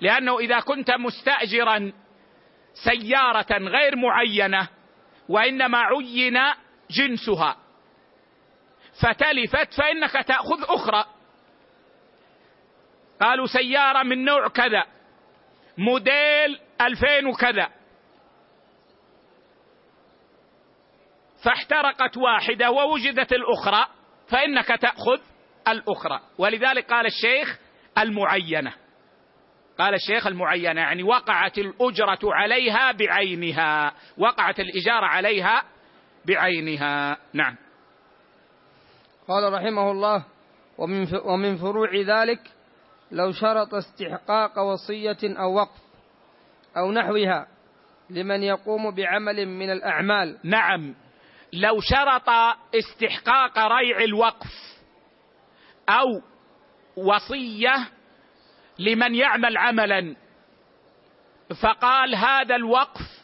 [0.00, 1.92] لأنه إذا كنت مستاجرا
[2.84, 4.68] سيارة غير معينة
[5.28, 6.38] وإنما عين
[6.90, 7.56] جنسها.
[9.02, 11.04] فتلفت فإنك تأخذ أخرى.
[13.20, 14.84] قالوا سيارة من نوع كذا
[15.78, 17.68] موديل 2000 وكذا.
[21.44, 23.86] فاحترقت واحدة ووجدت الأخرى
[24.28, 25.20] فإنك تأخذ
[25.68, 26.20] الأخرى.
[26.38, 27.58] ولذلك قال الشيخ
[27.98, 28.72] المعينة.
[29.78, 35.62] قال الشيخ المعينة يعني وقعت الأجرة عليها بعينها وقعت الإجارة عليها
[36.26, 37.16] بعينها.
[37.32, 37.67] نعم.
[39.28, 40.24] قال رحمه الله
[40.78, 42.40] ومن ومن فروع ذلك
[43.12, 45.80] لو شرط استحقاق وصية أو وقف
[46.76, 47.46] أو نحوها
[48.10, 50.38] لمن يقوم بعمل من الأعمال.
[50.44, 50.94] نعم.
[51.52, 52.28] لو شرط
[52.74, 54.78] استحقاق ريع الوقف
[55.88, 56.22] أو
[56.96, 57.88] وصية
[58.78, 60.16] لمن يعمل عملا
[61.62, 63.18] فقال هذا الوقف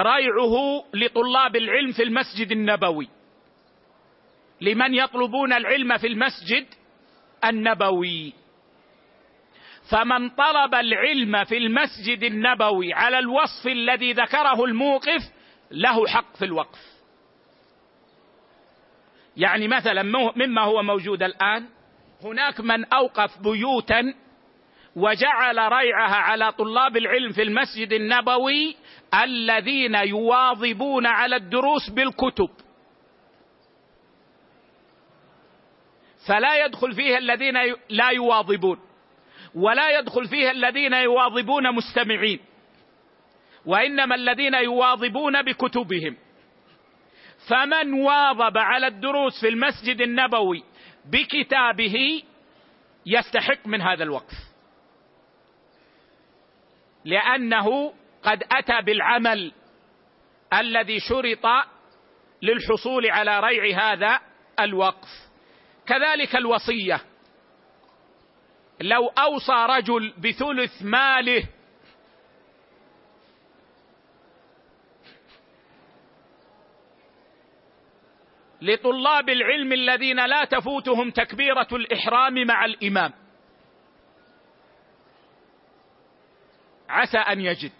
[0.00, 3.08] ريعه لطلاب العلم في المسجد النبوي.
[4.64, 6.66] لمن يطلبون العلم في المسجد
[7.44, 8.32] النبوي.
[9.90, 15.20] فمن طلب العلم في المسجد النبوي على الوصف الذي ذكره الموقف
[15.70, 16.94] له حق في الوقف.
[19.36, 20.02] يعني مثلا
[20.36, 21.66] مما هو موجود الآن
[22.24, 24.14] هناك من أوقف بيوتا
[24.96, 28.76] وجعل ريعها على طلاب العلم في المسجد النبوي
[29.14, 32.63] الذين يواظبون على الدروس بالكتب.
[36.26, 37.54] فلا يدخل فيها الذين
[37.88, 38.80] لا يواظبون.
[39.54, 42.40] ولا يدخل فيها الذين يواظبون مستمعين.
[43.66, 46.16] وإنما الذين يواظبون بكتبهم.
[47.48, 50.64] فمن واظب على الدروس في المسجد النبوي
[51.04, 52.22] بكتابه
[53.06, 54.34] يستحق من هذا الوقف.
[57.04, 59.52] لأنه قد أتى بالعمل
[60.52, 61.46] الذي شرط
[62.42, 64.20] للحصول على ريع هذا
[64.60, 65.08] الوقف.
[65.86, 67.00] كذلك الوصية.
[68.80, 71.44] لو أوصى رجل بثلث ماله
[78.62, 83.12] لطلاب العلم الذين لا تفوتهم تكبيرة الإحرام مع الإمام.
[86.88, 87.72] عسى أن يجد.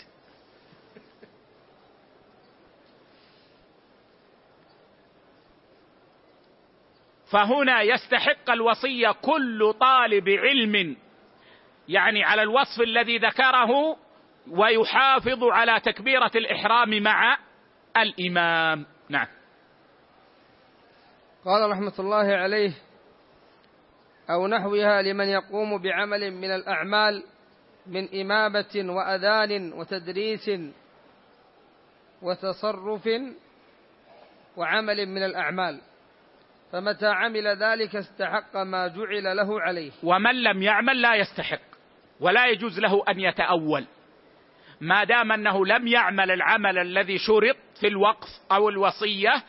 [7.35, 10.97] فهنا يستحق الوصيه كل طالب علم
[11.89, 13.97] يعني على الوصف الذي ذكره
[14.51, 17.39] ويحافظ على تكبيرة الإحرام مع
[17.97, 18.87] الإمام.
[19.09, 19.26] نعم.
[21.45, 22.72] قال رحمة الله عليه
[24.30, 27.24] أو نحوها لمن يقوم بعمل من الأعمال
[27.87, 30.51] من إمامة وأذان وتدريس
[32.22, 33.09] وتصرف
[34.57, 35.80] وعمل من الأعمال.
[36.75, 39.93] فمتى عمل ذلك استحق ما جعل له عليه.
[40.03, 41.61] ومن لم يعمل لا يستحق
[42.20, 43.85] ولا يجوز له أن يتأول.
[44.81, 49.43] ما دام أنه لم يعمل العمل الذي شرط في الوقف أو الوصية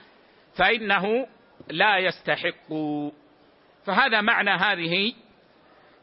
[0.57, 1.27] فإنه
[1.69, 2.73] لا يستحق.
[3.85, 5.13] فهذا معنى هذه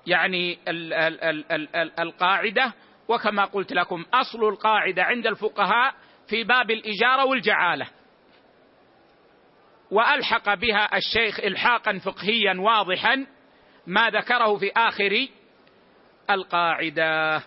[0.07, 2.73] يعني ال ال ال ال ال القاعدة.
[3.09, 5.95] وكما قلت لكم أصل القاعدة عند الفقهاء
[6.29, 7.87] في باب الإجارة والجعالة.
[9.93, 13.26] وألحق بها الشيخ إلحاقا فقهيا واضحا
[13.86, 15.28] ما ذكره في آخر
[16.30, 17.43] القاعدة.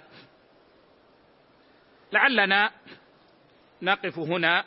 [2.12, 2.72] لعلنا
[3.82, 4.66] نقف هنا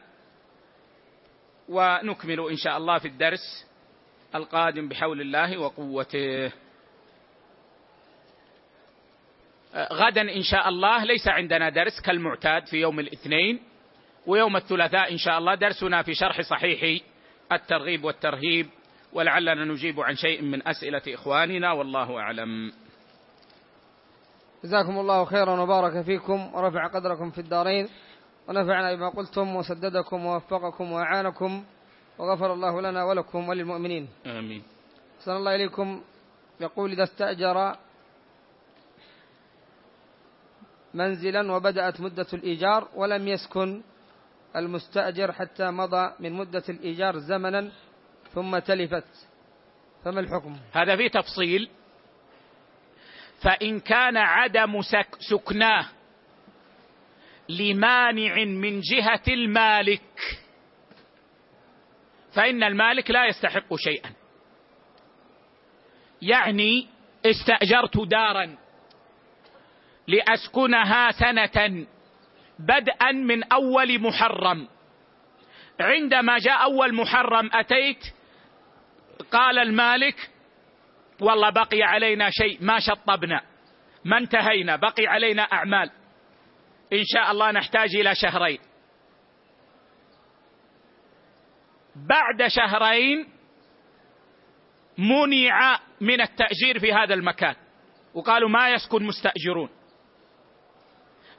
[1.68, 3.66] ونكمل إن شاء الله في الدرس
[4.34, 6.52] القادم بحول الله وقوته.
[9.74, 13.60] غدا إن شاء الله ليس عندنا درس كالمعتاد في يوم الاثنين
[14.26, 17.02] ويوم الثلاثاء إن شاء الله درسنا في شرح صحيح
[17.52, 18.68] الترغيب والترهيب
[19.12, 22.72] ولعلنا نجيب عن شيء من أسئلة إخواننا والله أعلم.
[24.64, 27.88] جزاكم الله خيرا وبارك فيكم ورفع قدركم في الدارين
[28.48, 31.64] ونفعنا بما قلتم وسددكم ووفقكم وأعانكم
[32.18, 34.08] وغفر الله لنا ولكم وللمؤمنين.
[34.26, 34.62] آمين.
[35.20, 36.02] صلى الله إليكم.
[36.60, 37.76] يقول إذا استأجر
[40.94, 43.82] منزلا وبدأت مدة الإيجار ولم يسكن
[44.56, 47.70] المستأجر حتى مضى من مدة الإيجار زمنا
[48.34, 49.28] ثم تلفت.
[50.04, 51.70] فما الحكم؟ هذا فيه تفصيل.
[53.42, 54.80] فإن كان عدم
[55.30, 55.86] سكناه
[57.48, 60.38] لمانع من جهة المالك
[62.34, 64.10] فإن المالك لا يستحق شيئا.
[66.22, 66.86] يعني
[67.26, 68.56] استأجرت دارا
[70.08, 71.86] لأسكنها سنة
[72.58, 74.68] بدءا من أول محرم.
[75.80, 78.04] عندما جاء أول محرم أتيت
[79.32, 80.30] قال المالك
[81.20, 83.42] والله بقي علينا شيء ما شطبنا
[84.04, 85.90] ما انتهينا بقي علينا أعمال.
[86.92, 88.58] إن شاء الله نحتاج إلى شهرين.
[91.96, 93.28] بعد شهرين
[94.98, 97.54] منع من التأجير في هذا المكان
[98.14, 99.77] وقالوا ما يسكن مستأجرون.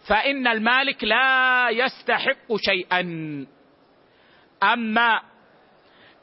[0.10, 3.02] فإن المالك لا يستحق شيئا.
[4.64, 5.22] أما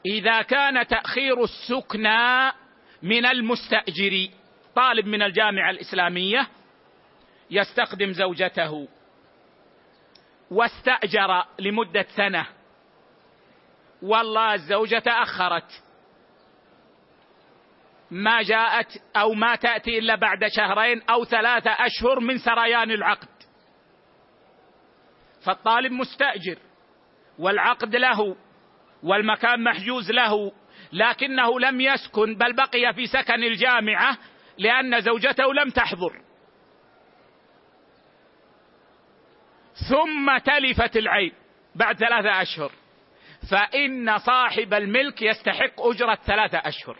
[0.05, 2.51] إذا كان تأخير السكنى
[3.01, 4.27] من المستأجر
[4.75, 6.47] طالب من الجامعة الإسلامية
[7.51, 8.87] يستخدم زوجته
[10.51, 12.45] واستأجر لمدة سنة.
[14.01, 15.83] والله الزوجة تأخرت.
[18.11, 23.36] ما جاءت أو ما تأتي إلا بعد شهرين أو ثلاثة أشهر من سريان العقد.
[25.45, 26.57] فالطالب مستأجر
[27.39, 28.35] والعقد له
[29.03, 30.51] والمكان محجوز له
[30.93, 34.17] لكنه لم يسكن بل بقي في سكن الجامعة
[34.57, 36.21] لأن زوجته لم تحضر.
[39.89, 41.31] ثم تلفت العين
[41.75, 42.71] بعد ثلاثة أشهر
[43.51, 46.97] فإن صاحب الملك يستحق أجرة ثلاثة أشهر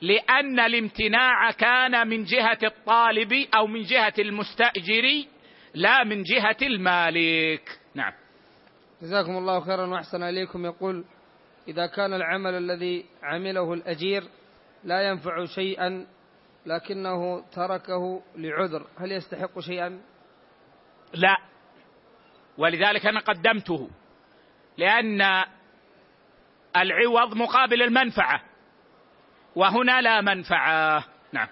[0.00, 5.24] لأن الامتناع كان من جهة الطالب أو من جهة المستأجر
[5.76, 7.80] لا من جهة المالك.
[7.94, 8.12] نعم.
[9.02, 10.64] جزاكم الله خيرا وأحسن إليكم.
[10.64, 11.04] يقول
[11.68, 14.22] إذا كان العمل الذي عمله الأجير
[14.84, 16.06] لا ينفع شيئا
[16.66, 20.00] لكنه تركه لعذر هل يستحق شيئا؟
[21.14, 21.36] لا.
[22.58, 23.90] ولذلك أنا قدمته.
[24.78, 25.20] لأن
[26.76, 28.42] العوض مقابل المنفعة
[29.56, 31.04] وهنا لا منفعة.
[31.32, 31.48] نعم.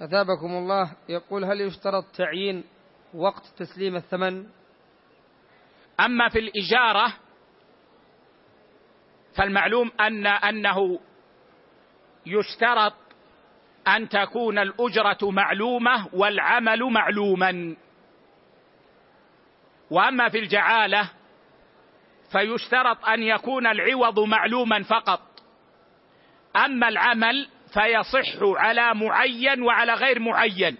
[0.00, 0.96] أثابكم الله.
[1.08, 2.64] يقول هل يشترط تعيين
[3.14, 4.46] وقت تسليم الثمن.
[6.00, 7.12] أما في الإجارة
[9.36, 11.00] فالمعلوم أن أنه
[12.26, 12.94] يشترط
[13.88, 17.76] أن تكون الأجرة معلومة والعمل معلوما.
[19.90, 21.10] وأما في الجعالة
[22.32, 25.22] فيشترط أن يكون العوض معلوما فقط.
[26.56, 30.76] أما العمل فيصح على معين وعلى غير معين.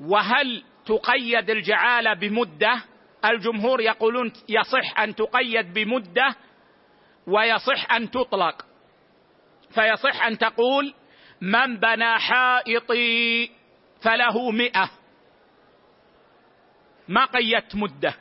[0.00, 2.82] وهل تقيد الجعاله بمدة؟
[3.24, 6.34] الجمهور يقولون يصح أن تقيد بمدة
[7.26, 8.66] ويصح أن تطلق.
[9.74, 10.94] فيصح أن تقول
[11.40, 13.50] من بنى حائطي
[14.02, 14.90] فله مئة.
[17.08, 18.14] ما قيدت مدة.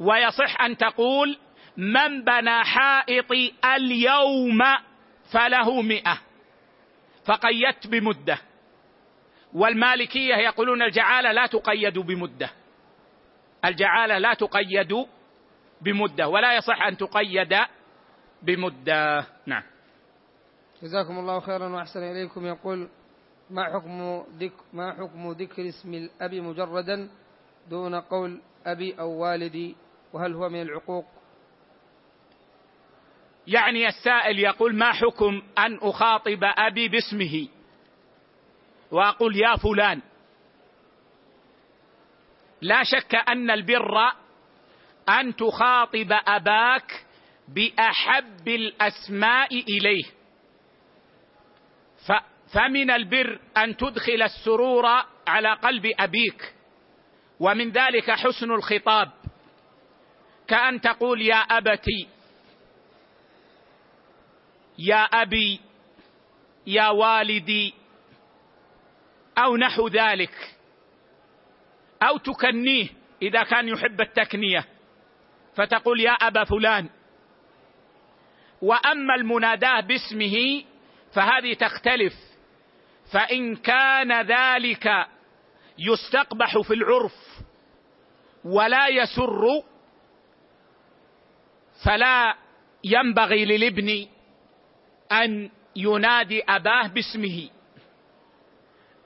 [0.00, 1.38] ويصح أن تقول
[1.76, 4.62] من بنى حائطي اليوم
[5.32, 6.18] فله مئة.
[7.26, 8.38] فقيدت بمدة.
[9.56, 12.50] والمالكية يقولون الجعالة لا تقيد بمدة.
[13.64, 15.06] الجعالة لا تقيد
[15.80, 17.58] بمدة ولا يصح أن تقيد
[18.42, 19.26] بمدة.
[19.46, 19.62] نعم.
[20.82, 22.46] جزاكم الله خيرا وأحسن إليكم.
[22.46, 22.88] يقول
[23.50, 27.08] ما حكم ذك ما حكم ذكر اسم الأب مجردا
[27.70, 29.76] دون قول أبي أو والدي؟
[30.12, 31.06] وهل هو من العقوق؟
[33.46, 37.55] يعني السائل يقول ما حكم أن أخاطب أبي باسمه؟
[38.90, 40.02] وأقول يا فلان
[42.60, 44.12] لا شك أن البر
[45.08, 47.06] أن تخاطب أباك
[47.48, 50.04] بأحب الأسماء إليه.
[52.54, 54.86] فمن البر أن تدخل السرور
[55.26, 56.54] على قلب أبيك
[57.40, 59.10] ومن ذلك حسن الخطاب.
[60.48, 62.08] كأن تقول يا أبتي
[64.78, 65.60] يا أبي
[66.66, 67.74] يا والدي
[69.38, 70.56] أو نحو ذلك
[72.02, 72.88] أو تكنيه
[73.22, 74.64] إذا كان يحب التكنية
[75.54, 76.88] فتقول يا أبا فلان.
[78.62, 80.64] وأما المناداه باسمه
[81.12, 82.14] فهذه تختلف
[83.12, 85.06] فإن كان ذلك
[85.78, 87.14] يستقبح في العرف
[88.44, 89.62] ولا يسر
[91.84, 92.36] فلا
[92.84, 94.06] ينبغي للابن
[95.12, 97.48] أن ينادي أباه باسمه.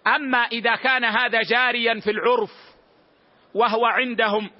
[0.07, 2.53] أما إذا كان هذا جاريا في العرف
[3.55, 4.51] وهو عندهم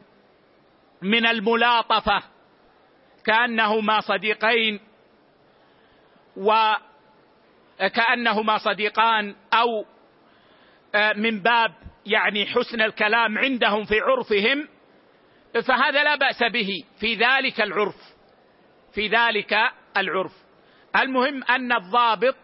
[1.03, 2.23] من الملاطفة
[3.25, 4.81] كأنهما صديقين
[7.81, 9.85] وكانهما صديقان أو
[10.95, 11.75] آه، من باب
[12.07, 14.69] يعني حسن الكلام عندهم في عرفهم
[15.55, 17.97] فهذا لا بأس به في ذلك العرف
[18.93, 19.59] في ذلك
[19.97, 20.33] العرف.
[20.97, 22.37] المهم أن الضابط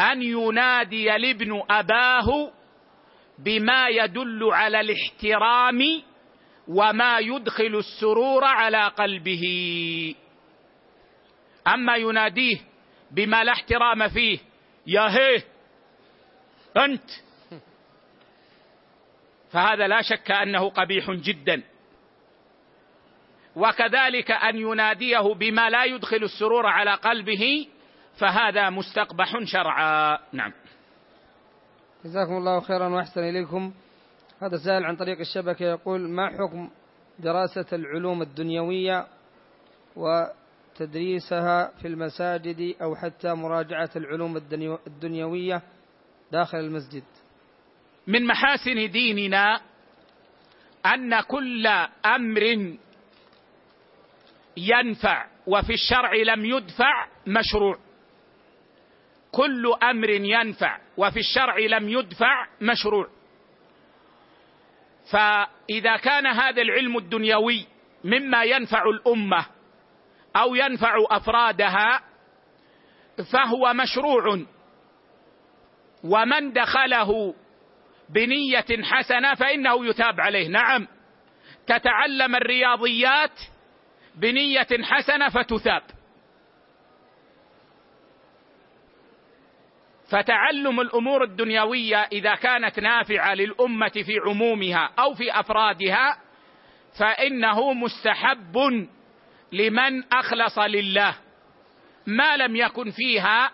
[0.00, 2.52] أن ينادي الابن أباه
[3.38, 6.02] بما يدل على الاحترام
[6.68, 9.44] وما يدخل السرور على قلبه.
[11.66, 12.58] أما يناديه
[13.10, 14.38] بما لا احترام فيه
[14.86, 15.44] يا هيه
[16.76, 17.10] أنت.
[19.50, 21.62] فهذا لا شك أنه قبيح جدا.
[23.56, 27.68] وكذلك أن يناديه بما لا يدخل السرور على قلبه
[28.18, 30.18] فهذا مستقبح شرعا.
[30.32, 30.52] نعم.
[32.04, 33.72] جزاكم الله خيرا وأحسن إليكم.
[34.42, 36.70] هذا سائل عن طريق الشبكة يقول ما حكم
[37.18, 39.06] دراسة العلوم الدنيوية
[39.96, 44.36] وتدريسها في المساجد أو حتى مراجعة العلوم
[44.86, 45.62] الدنيوية
[46.32, 47.04] داخل المسجد؟
[48.06, 49.60] من محاسن ديننا
[50.86, 51.66] أن كل
[52.06, 52.76] أمر
[54.56, 57.78] ينفع وفي الشرع لم يدفع مشروع.
[59.32, 63.08] كل أمر ينفع وفي الشرع لم يدفع مشروع.
[65.12, 67.66] فإذا كان هذا العلم الدنيوي
[68.04, 69.46] مما ينفع الأمة
[70.36, 72.00] أو ينفع أفرادها
[73.32, 74.40] فهو مشروع.
[76.04, 77.34] ومن دخله
[78.08, 80.48] بنية حسنة فإنه يتاب عليه.
[80.48, 80.88] نعم
[81.66, 83.40] تتعلم الرياضيات
[84.14, 85.82] بنية حسنة فتثاب.
[90.10, 96.18] فتعلم الأمور الدنيوية إذا كانت نافعة للأمة في عمومها أو في أفرادها
[96.98, 98.56] فإنه مستحب
[99.52, 101.14] لمن أخلص لله.
[102.06, 103.50] ما لم يكن فيها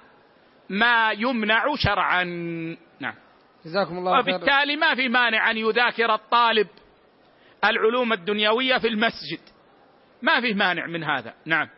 [0.71, 2.25] ما يمنع شرعا.
[3.01, 3.15] نعم.
[3.65, 6.69] جزاكم الله خير وبالتالي ما في مانع أن يذاكر الطالب
[7.65, 9.41] العلوم الدنيوية في المسجد.
[10.23, 11.35] ما في مانع من هذا.
[11.47, 11.69] نعم.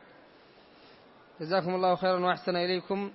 [1.40, 3.12] جزاكم الله خيرا وأحسن إليكم.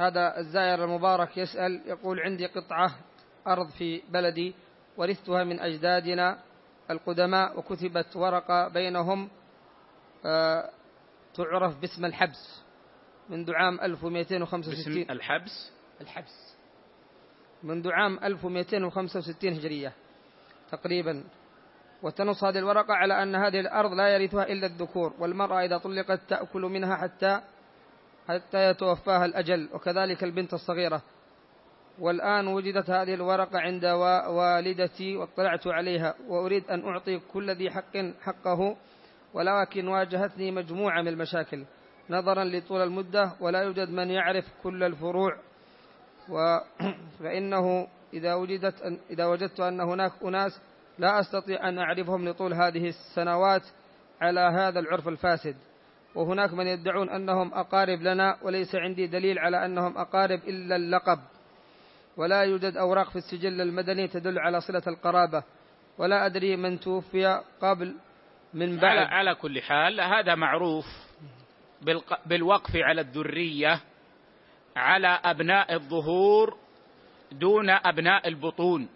[0.00, 2.94] هذا الزائر المبارك يسأل يقول عندي قطعة
[3.46, 4.54] أرض في بلدي
[4.96, 6.38] ورثتها من أجدادنا
[6.90, 9.28] القدماء وكتبت ورقة بينهم
[10.26, 10.70] آه،
[11.34, 12.62] تعرف باسم الحبس
[13.28, 16.56] منذ عام 1265 باسم الحبس؟ الحبس.
[17.62, 19.92] منذ عام 1265 هجرية
[20.70, 21.24] تقريبا.
[22.02, 26.60] وتنص هذه الورقة على أن هذه الأرض لا يرثها إلا الذكور والمرأة إذا طلقت تأكل
[26.60, 27.40] منها حتى
[28.28, 31.02] حتى يتوفاها الأجل وكذلك البنت الصغيرة.
[31.98, 33.84] والآن وجدت هذه الورقة عند
[34.28, 38.76] والدتي واطلعت عليها وأريد أن أعطي كل ذي حق حقه
[39.34, 41.64] ولكن واجهتني مجموعة من المشاكل.
[42.10, 45.36] نظرا لطول المدة ولا يوجد من يعرف كل الفروع.
[46.28, 46.58] و
[47.20, 50.60] فإنه إذا وجدت إذا وجدت أن هناك أناس
[50.98, 53.62] لا أستطيع أن أعرفهم لطول هذه السنوات
[54.20, 55.56] على هذا العرف الفاسد.
[56.14, 61.18] وهناك من يدعون أنهم أقارب لنا وليس عندي دليل على أنهم أقارب إلا اللقب.
[62.16, 65.42] ولا يوجد أوراق في السجل المدني تدل على صلة القرابة.
[65.98, 67.94] ولا أدري من توفي قبل
[68.54, 68.84] من بعد.
[68.84, 70.86] على, على كل حال هذا معروف
[72.26, 73.80] بالوقف على الذرية
[74.76, 76.56] على أبناء الظهور
[77.32, 78.88] دون أبناء البطون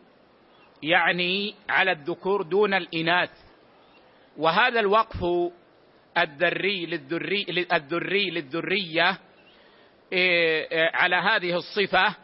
[0.83, 3.31] يعني على الذكور دون الإناث.
[4.37, 5.25] وهذا الوقف
[6.19, 9.19] الذري للذري الذري للذرية
[10.13, 12.15] إيه، إيه، على هذه الصفة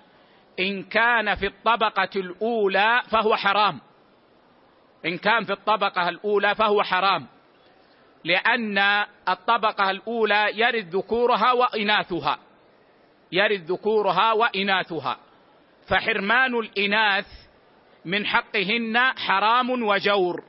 [0.60, 3.80] إن كان في الطبقة الأولى فهو حرام.
[5.06, 7.26] إن كان في الطبقة الأولى فهو حرام.
[8.24, 8.78] لأن
[9.28, 12.38] الطبقة الأولى يرد ذكورها وإناثها.
[13.32, 15.18] يرد ذكورها وإناثها.
[15.88, 17.26] فحرمان الإناث
[18.04, 20.44] من حقهن حرام وجور.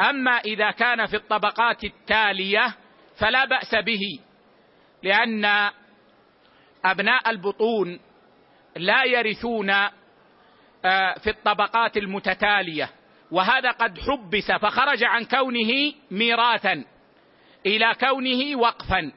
[0.00, 2.74] أما إذا كان في الطبقات التالية
[3.18, 4.20] فلا بأس به
[5.02, 5.70] لأن
[6.84, 8.00] أبناء البطون
[8.76, 9.70] لا يرثون
[10.84, 12.90] آه، في الطبقات المتتالية
[13.30, 16.84] وهذا قد حبس فخرج عن كونه ميراثا
[17.66, 19.12] إلى كونه وقفا.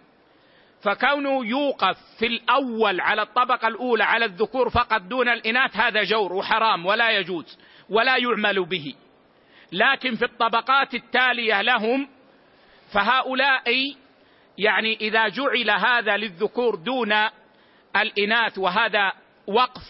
[0.83, 6.85] فكونه يوقف في الأول على الطبقة الأولى على الذكور فقط دون الإناث هذا جور وحرام
[6.85, 7.57] ولا يجوز
[7.89, 8.95] ولا يعمل به.
[9.71, 12.07] لكن في الطبقات التالية لهم
[12.93, 13.95] فهؤلاء
[14.57, 17.13] يعني إذا جعل هذا للذكور دون
[17.95, 19.11] الإناث وهذا
[19.47, 19.83] وقف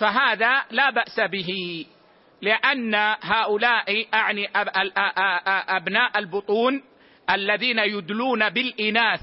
[0.00, 1.86] فهذا لا بأس به
[2.42, 4.48] لأن هؤلاء أعني
[5.68, 6.82] أبناء البطون
[7.30, 9.20] الذين يدلون بالإناث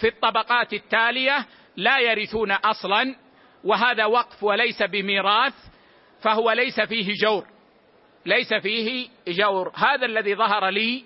[0.00, 1.46] في الطبقات التالية
[1.76, 3.16] لا يرثون أصلا
[3.64, 5.54] وهذا وقف وليس بميراث
[6.22, 7.53] فهو ليس فيه جور.
[8.26, 9.72] ليس فيه جور.
[9.74, 11.04] هذا الذي ظهر لي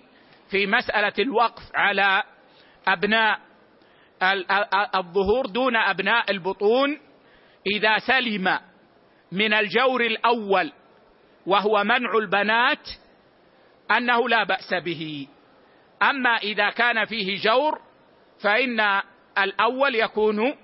[0.51, 2.23] في مسألة الوقف على
[2.89, 3.41] أبناء
[4.95, 7.01] الظهور دون أبناء البطون
[7.67, 8.59] إذا سلم
[9.33, 10.73] من الجور الأول
[11.47, 12.89] وهو منع البنات
[13.91, 15.29] أنه لا بأس به.
[16.03, 17.81] أما إذا كان فيه جور
[18.43, 19.03] فإن
[19.39, 20.55] الأول يكون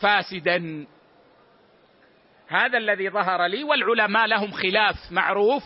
[0.00, 0.86] فاسدا.
[2.52, 5.62] هذا الذي ظهر لي والعلماء لهم خلاف معروف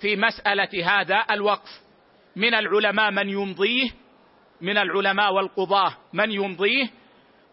[0.00, 1.88] في مسألة هذا الوقف.
[2.36, 3.90] من العلماء من يمضيه
[4.60, 6.90] من العلماء والقضاة من يمضيه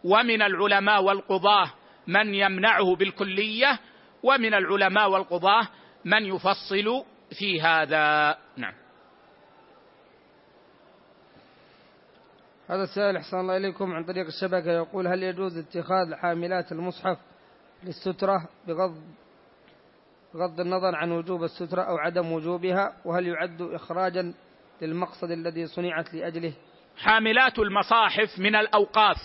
[0.03, 1.71] ومن العلماء والقضاة
[2.07, 3.79] من يمنعه بالكلية
[4.23, 5.67] ومن العلماء والقضاة
[6.05, 7.05] من يفصل
[7.39, 8.37] في هذا.
[8.57, 8.73] نعم.
[12.69, 17.17] هذا السائل أحسن الله إليكم عن طريق الشبكة يقول هل يجوز اتخاذ حاملات المصحف
[17.83, 19.01] للسترة بغض
[20.33, 24.33] بغض النظر عن وجوب السترة أو عدم وجوبها وهل يعد اخراجا
[24.81, 26.53] للمقصد الذي صنعت لأجله؟
[26.97, 29.17] حاملات المصاحف من الأوقاف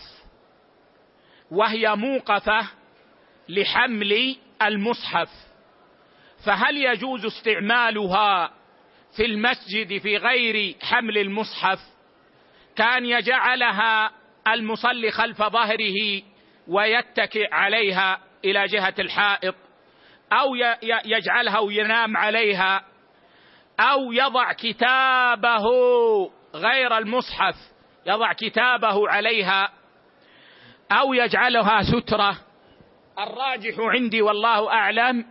[1.51, 2.71] وهي موقفة
[3.49, 5.31] لحمل المصحف.
[6.47, 8.53] فهل يجوز استعمالها
[9.17, 11.79] في المسجد في غير حمل المصحف؟
[12.77, 14.11] كان يجعلها
[14.49, 16.23] المصلي خلف ظهره
[16.69, 18.30] ويتكئ عليها.
[18.45, 19.55] إلى جهة الحائط
[20.33, 20.55] أو
[21.05, 22.85] يجعلها وينام عليها
[23.81, 25.65] أو يضع كتابه
[26.55, 27.55] غير المصحف
[28.07, 29.73] يضع كتابه عليها
[30.93, 32.39] أو يجعلها سترة.
[33.19, 35.27] الراجح عندي والله أعلم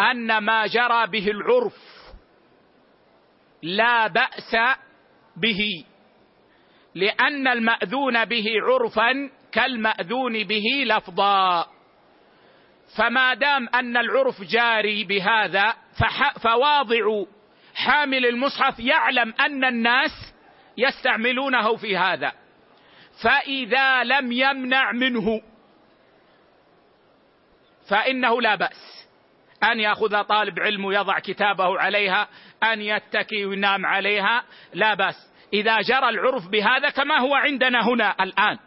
[0.00, 1.76] أن ما جرى به العرف
[3.62, 4.56] لا بأس
[5.36, 5.84] به
[6.94, 11.66] لأن المأذون به عرفا كالمأذون به لفظا.
[12.96, 15.74] فما دام أن العرف جاري بهذا
[16.42, 17.24] فواضع
[17.74, 20.34] حامل المصحف يعلم أن الناس
[20.76, 22.32] يستعملونه في هذا.
[23.22, 25.42] فإذا لم يمنع منه
[27.88, 29.08] فإنه لا بأس
[29.64, 32.28] أن يأخذ طالب علم ويضع كتابه عليها
[32.62, 34.44] أن يتكي وينام عليها
[34.74, 35.32] لا بأس.
[35.52, 38.58] إذا جرى العرف بهذا كما هو عندنا هنا الآن.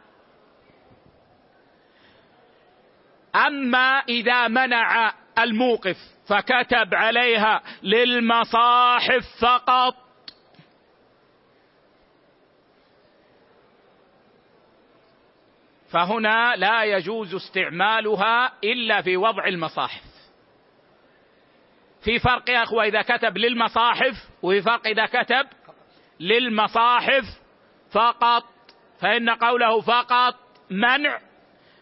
[3.38, 5.98] أما إذا منع الموقف
[6.28, 9.96] فكتب عليها للمصاحف فقط.
[15.92, 20.04] فهنا لا يجوز استعمالها إلا في وضع المصاحف.
[22.04, 25.48] في فرق يا أخوة إذا كتب للمصاحف وفي فرق إذا كتب
[26.20, 27.24] للمصاحف
[27.92, 28.44] فقط.
[29.00, 30.36] فإن قوله فقط
[30.70, 31.27] منع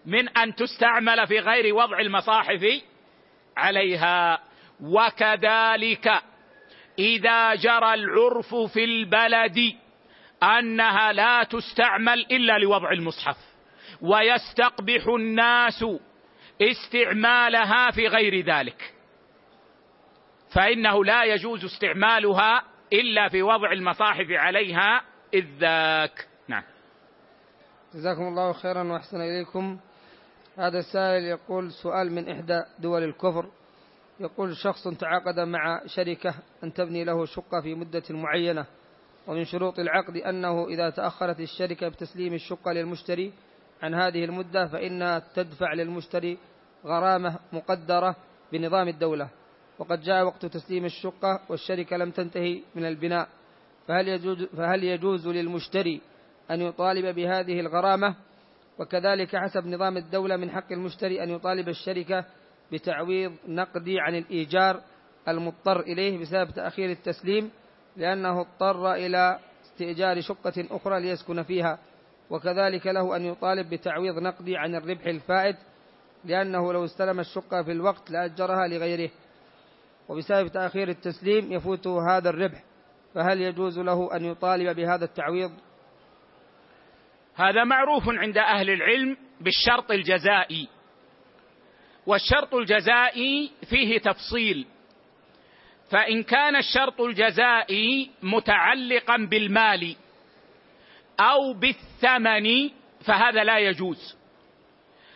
[0.05, 2.81] من أن تستعمل في غير وضع المصاحف
[3.57, 4.39] عليها.
[4.81, 6.21] وكذلك
[6.99, 9.75] إذا جرى العرف في البلد
[10.43, 13.37] أنها لا تستعمل إلا لوضع المصحف
[14.01, 15.85] ويستقبح الناس
[16.61, 18.93] استعمالها في غير ذلك.
[20.55, 22.63] فإنه لا يجوز استعمالها
[22.93, 25.01] إلا في وضع المصاحف عليها
[25.33, 26.27] إذ ذاك.
[26.47, 26.63] نعم.
[27.93, 29.79] جزاكم الله خيرا وأحسن إليكم.
[30.57, 33.49] هذا السائل يقول سؤال من إحدى دول الكفر.
[34.19, 36.33] يقول شخص تعاقد مع شركة
[36.63, 38.65] أن تبني له شقة في مدة معينة
[39.27, 43.33] ومن شروط العقد أنه إذا تأخرت الشركة بتسليم الشقة للمشتري
[43.81, 46.37] عن هذه المدة فإنها تدفع للمشتري
[46.85, 48.15] غرامة مقدرة
[48.51, 49.29] بنظام الدولة.
[49.79, 53.27] وقد جاء وقت تسليم الشقة والشركة لم تنتهي من البناء
[53.87, 56.01] فهل يجوز, فهل يجوز للمشتري
[56.51, 58.15] أن يطالب بهذه الغرامة؟
[58.79, 62.25] وكذلك حسب نظام الدولة من حق المشتري أن يطالب الشركة
[62.71, 64.81] بتعويض نقدي عن الإيجار
[65.27, 67.51] المضطر إليه بسبب تأخير التسليم
[67.97, 71.79] لأنه اضطر إلى استئجار شقة أخرى ليسكن فيها.
[72.29, 75.55] وكذلك له أن يطالب بتعويض نقدي عن الربح الفائت
[76.25, 79.09] لأنه لو استلم الشقة في الوقت لأجرها لغيره.
[80.09, 82.63] وبسبب تأخير التسليم يفوته هذا الربح
[83.13, 85.51] فهل يجوز له أن يطالب بهذا التعويض؟
[87.35, 90.67] هذا معروف عند أهل العلم بالشرط الجزائي.
[92.05, 94.67] والشرط الجزائي فيه تفصيل.
[95.91, 99.95] فإن كان الشرط الجزائي متعلقا بالمال
[101.19, 102.69] أو بالثمن
[103.05, 104.17] فهذا لا يجوز.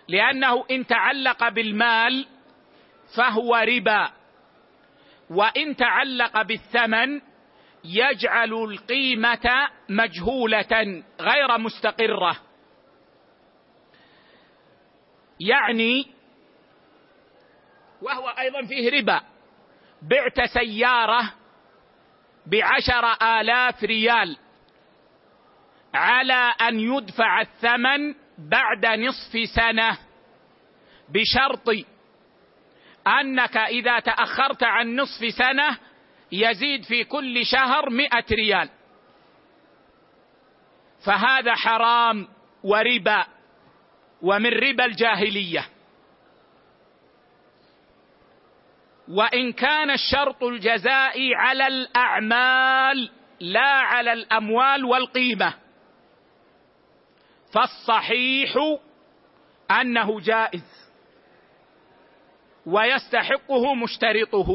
[0.08, 2.26] لأنه إن تعلق بالمال
[3.16, 4.12] فهو ربا
[5.30, 7.22] وإن تعلق بالثمن
[7.84, 12.38] يجعل القيمة مجهولة غير مستقرة.
[15.40, 16.08] يعني
[18.02, 19.22] وهو أيضا فيه ربا.
[20.02, 21.34] بعت سيارة
[22.46, 24.38] بعشر آلاف ريال
[25.94, 29.98] على أن يدفع الثمن بعد نصف سنة
[31.10, 31.70] بشرط
[33.08, 35.78] أنك إذا تأخرت عن نصف سنة
[36.32, 38.70] يزيد في كل شهر مئة ريال.
[41.06, 42.28] فهذا حرام
[42.64, 43.26] وربا
[44.22, 45.70] ومن ربا الجاهلية.
[49.08, 55.54] وإن كان الشرط الجزائي على الأعمال لا على الأموال والقيمة.
[57.54, 58.54] فالصحيح
[59.82, 60.92] أنه جائز.
[62.66, 64.50] ويستحقه مشترطه.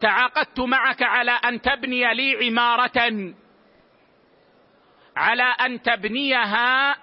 [0.00, 3.34] تعاقدت معك على أن تبني لي عمارة.
[5.16, 6.96] على أن تبنيها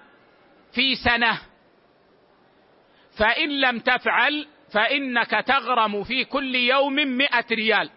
[0.74, 1.40] في سنة.
[3.18, 7.90] فإن لم تفعل فإنك تغرم في كل يوم مئة ريال.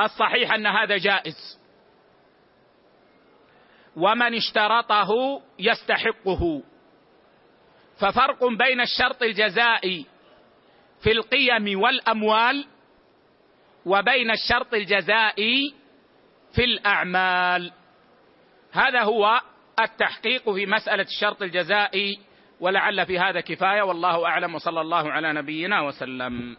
[0.00, 1.60] الصحيح أن هذا جائز.
[3.96, 6.62] ومن اشترطه يستحقه.
[8.00, 10.06] ففرق بين الشرط الجزائي
[11.02, 12.66] في القيم والأموال
[13.86, 15.74] وبين الشرط الجزائي
[16.54, 17.72] في الأعمال.
[18.72, 19.40] هذا هو
[19.80, 22.18] التحقيق في مسألة الشرط الجزائي
[22.60, 26.56] ولعل في هذا كفاية والله أعلم وصلى الله على نبينا وسلم.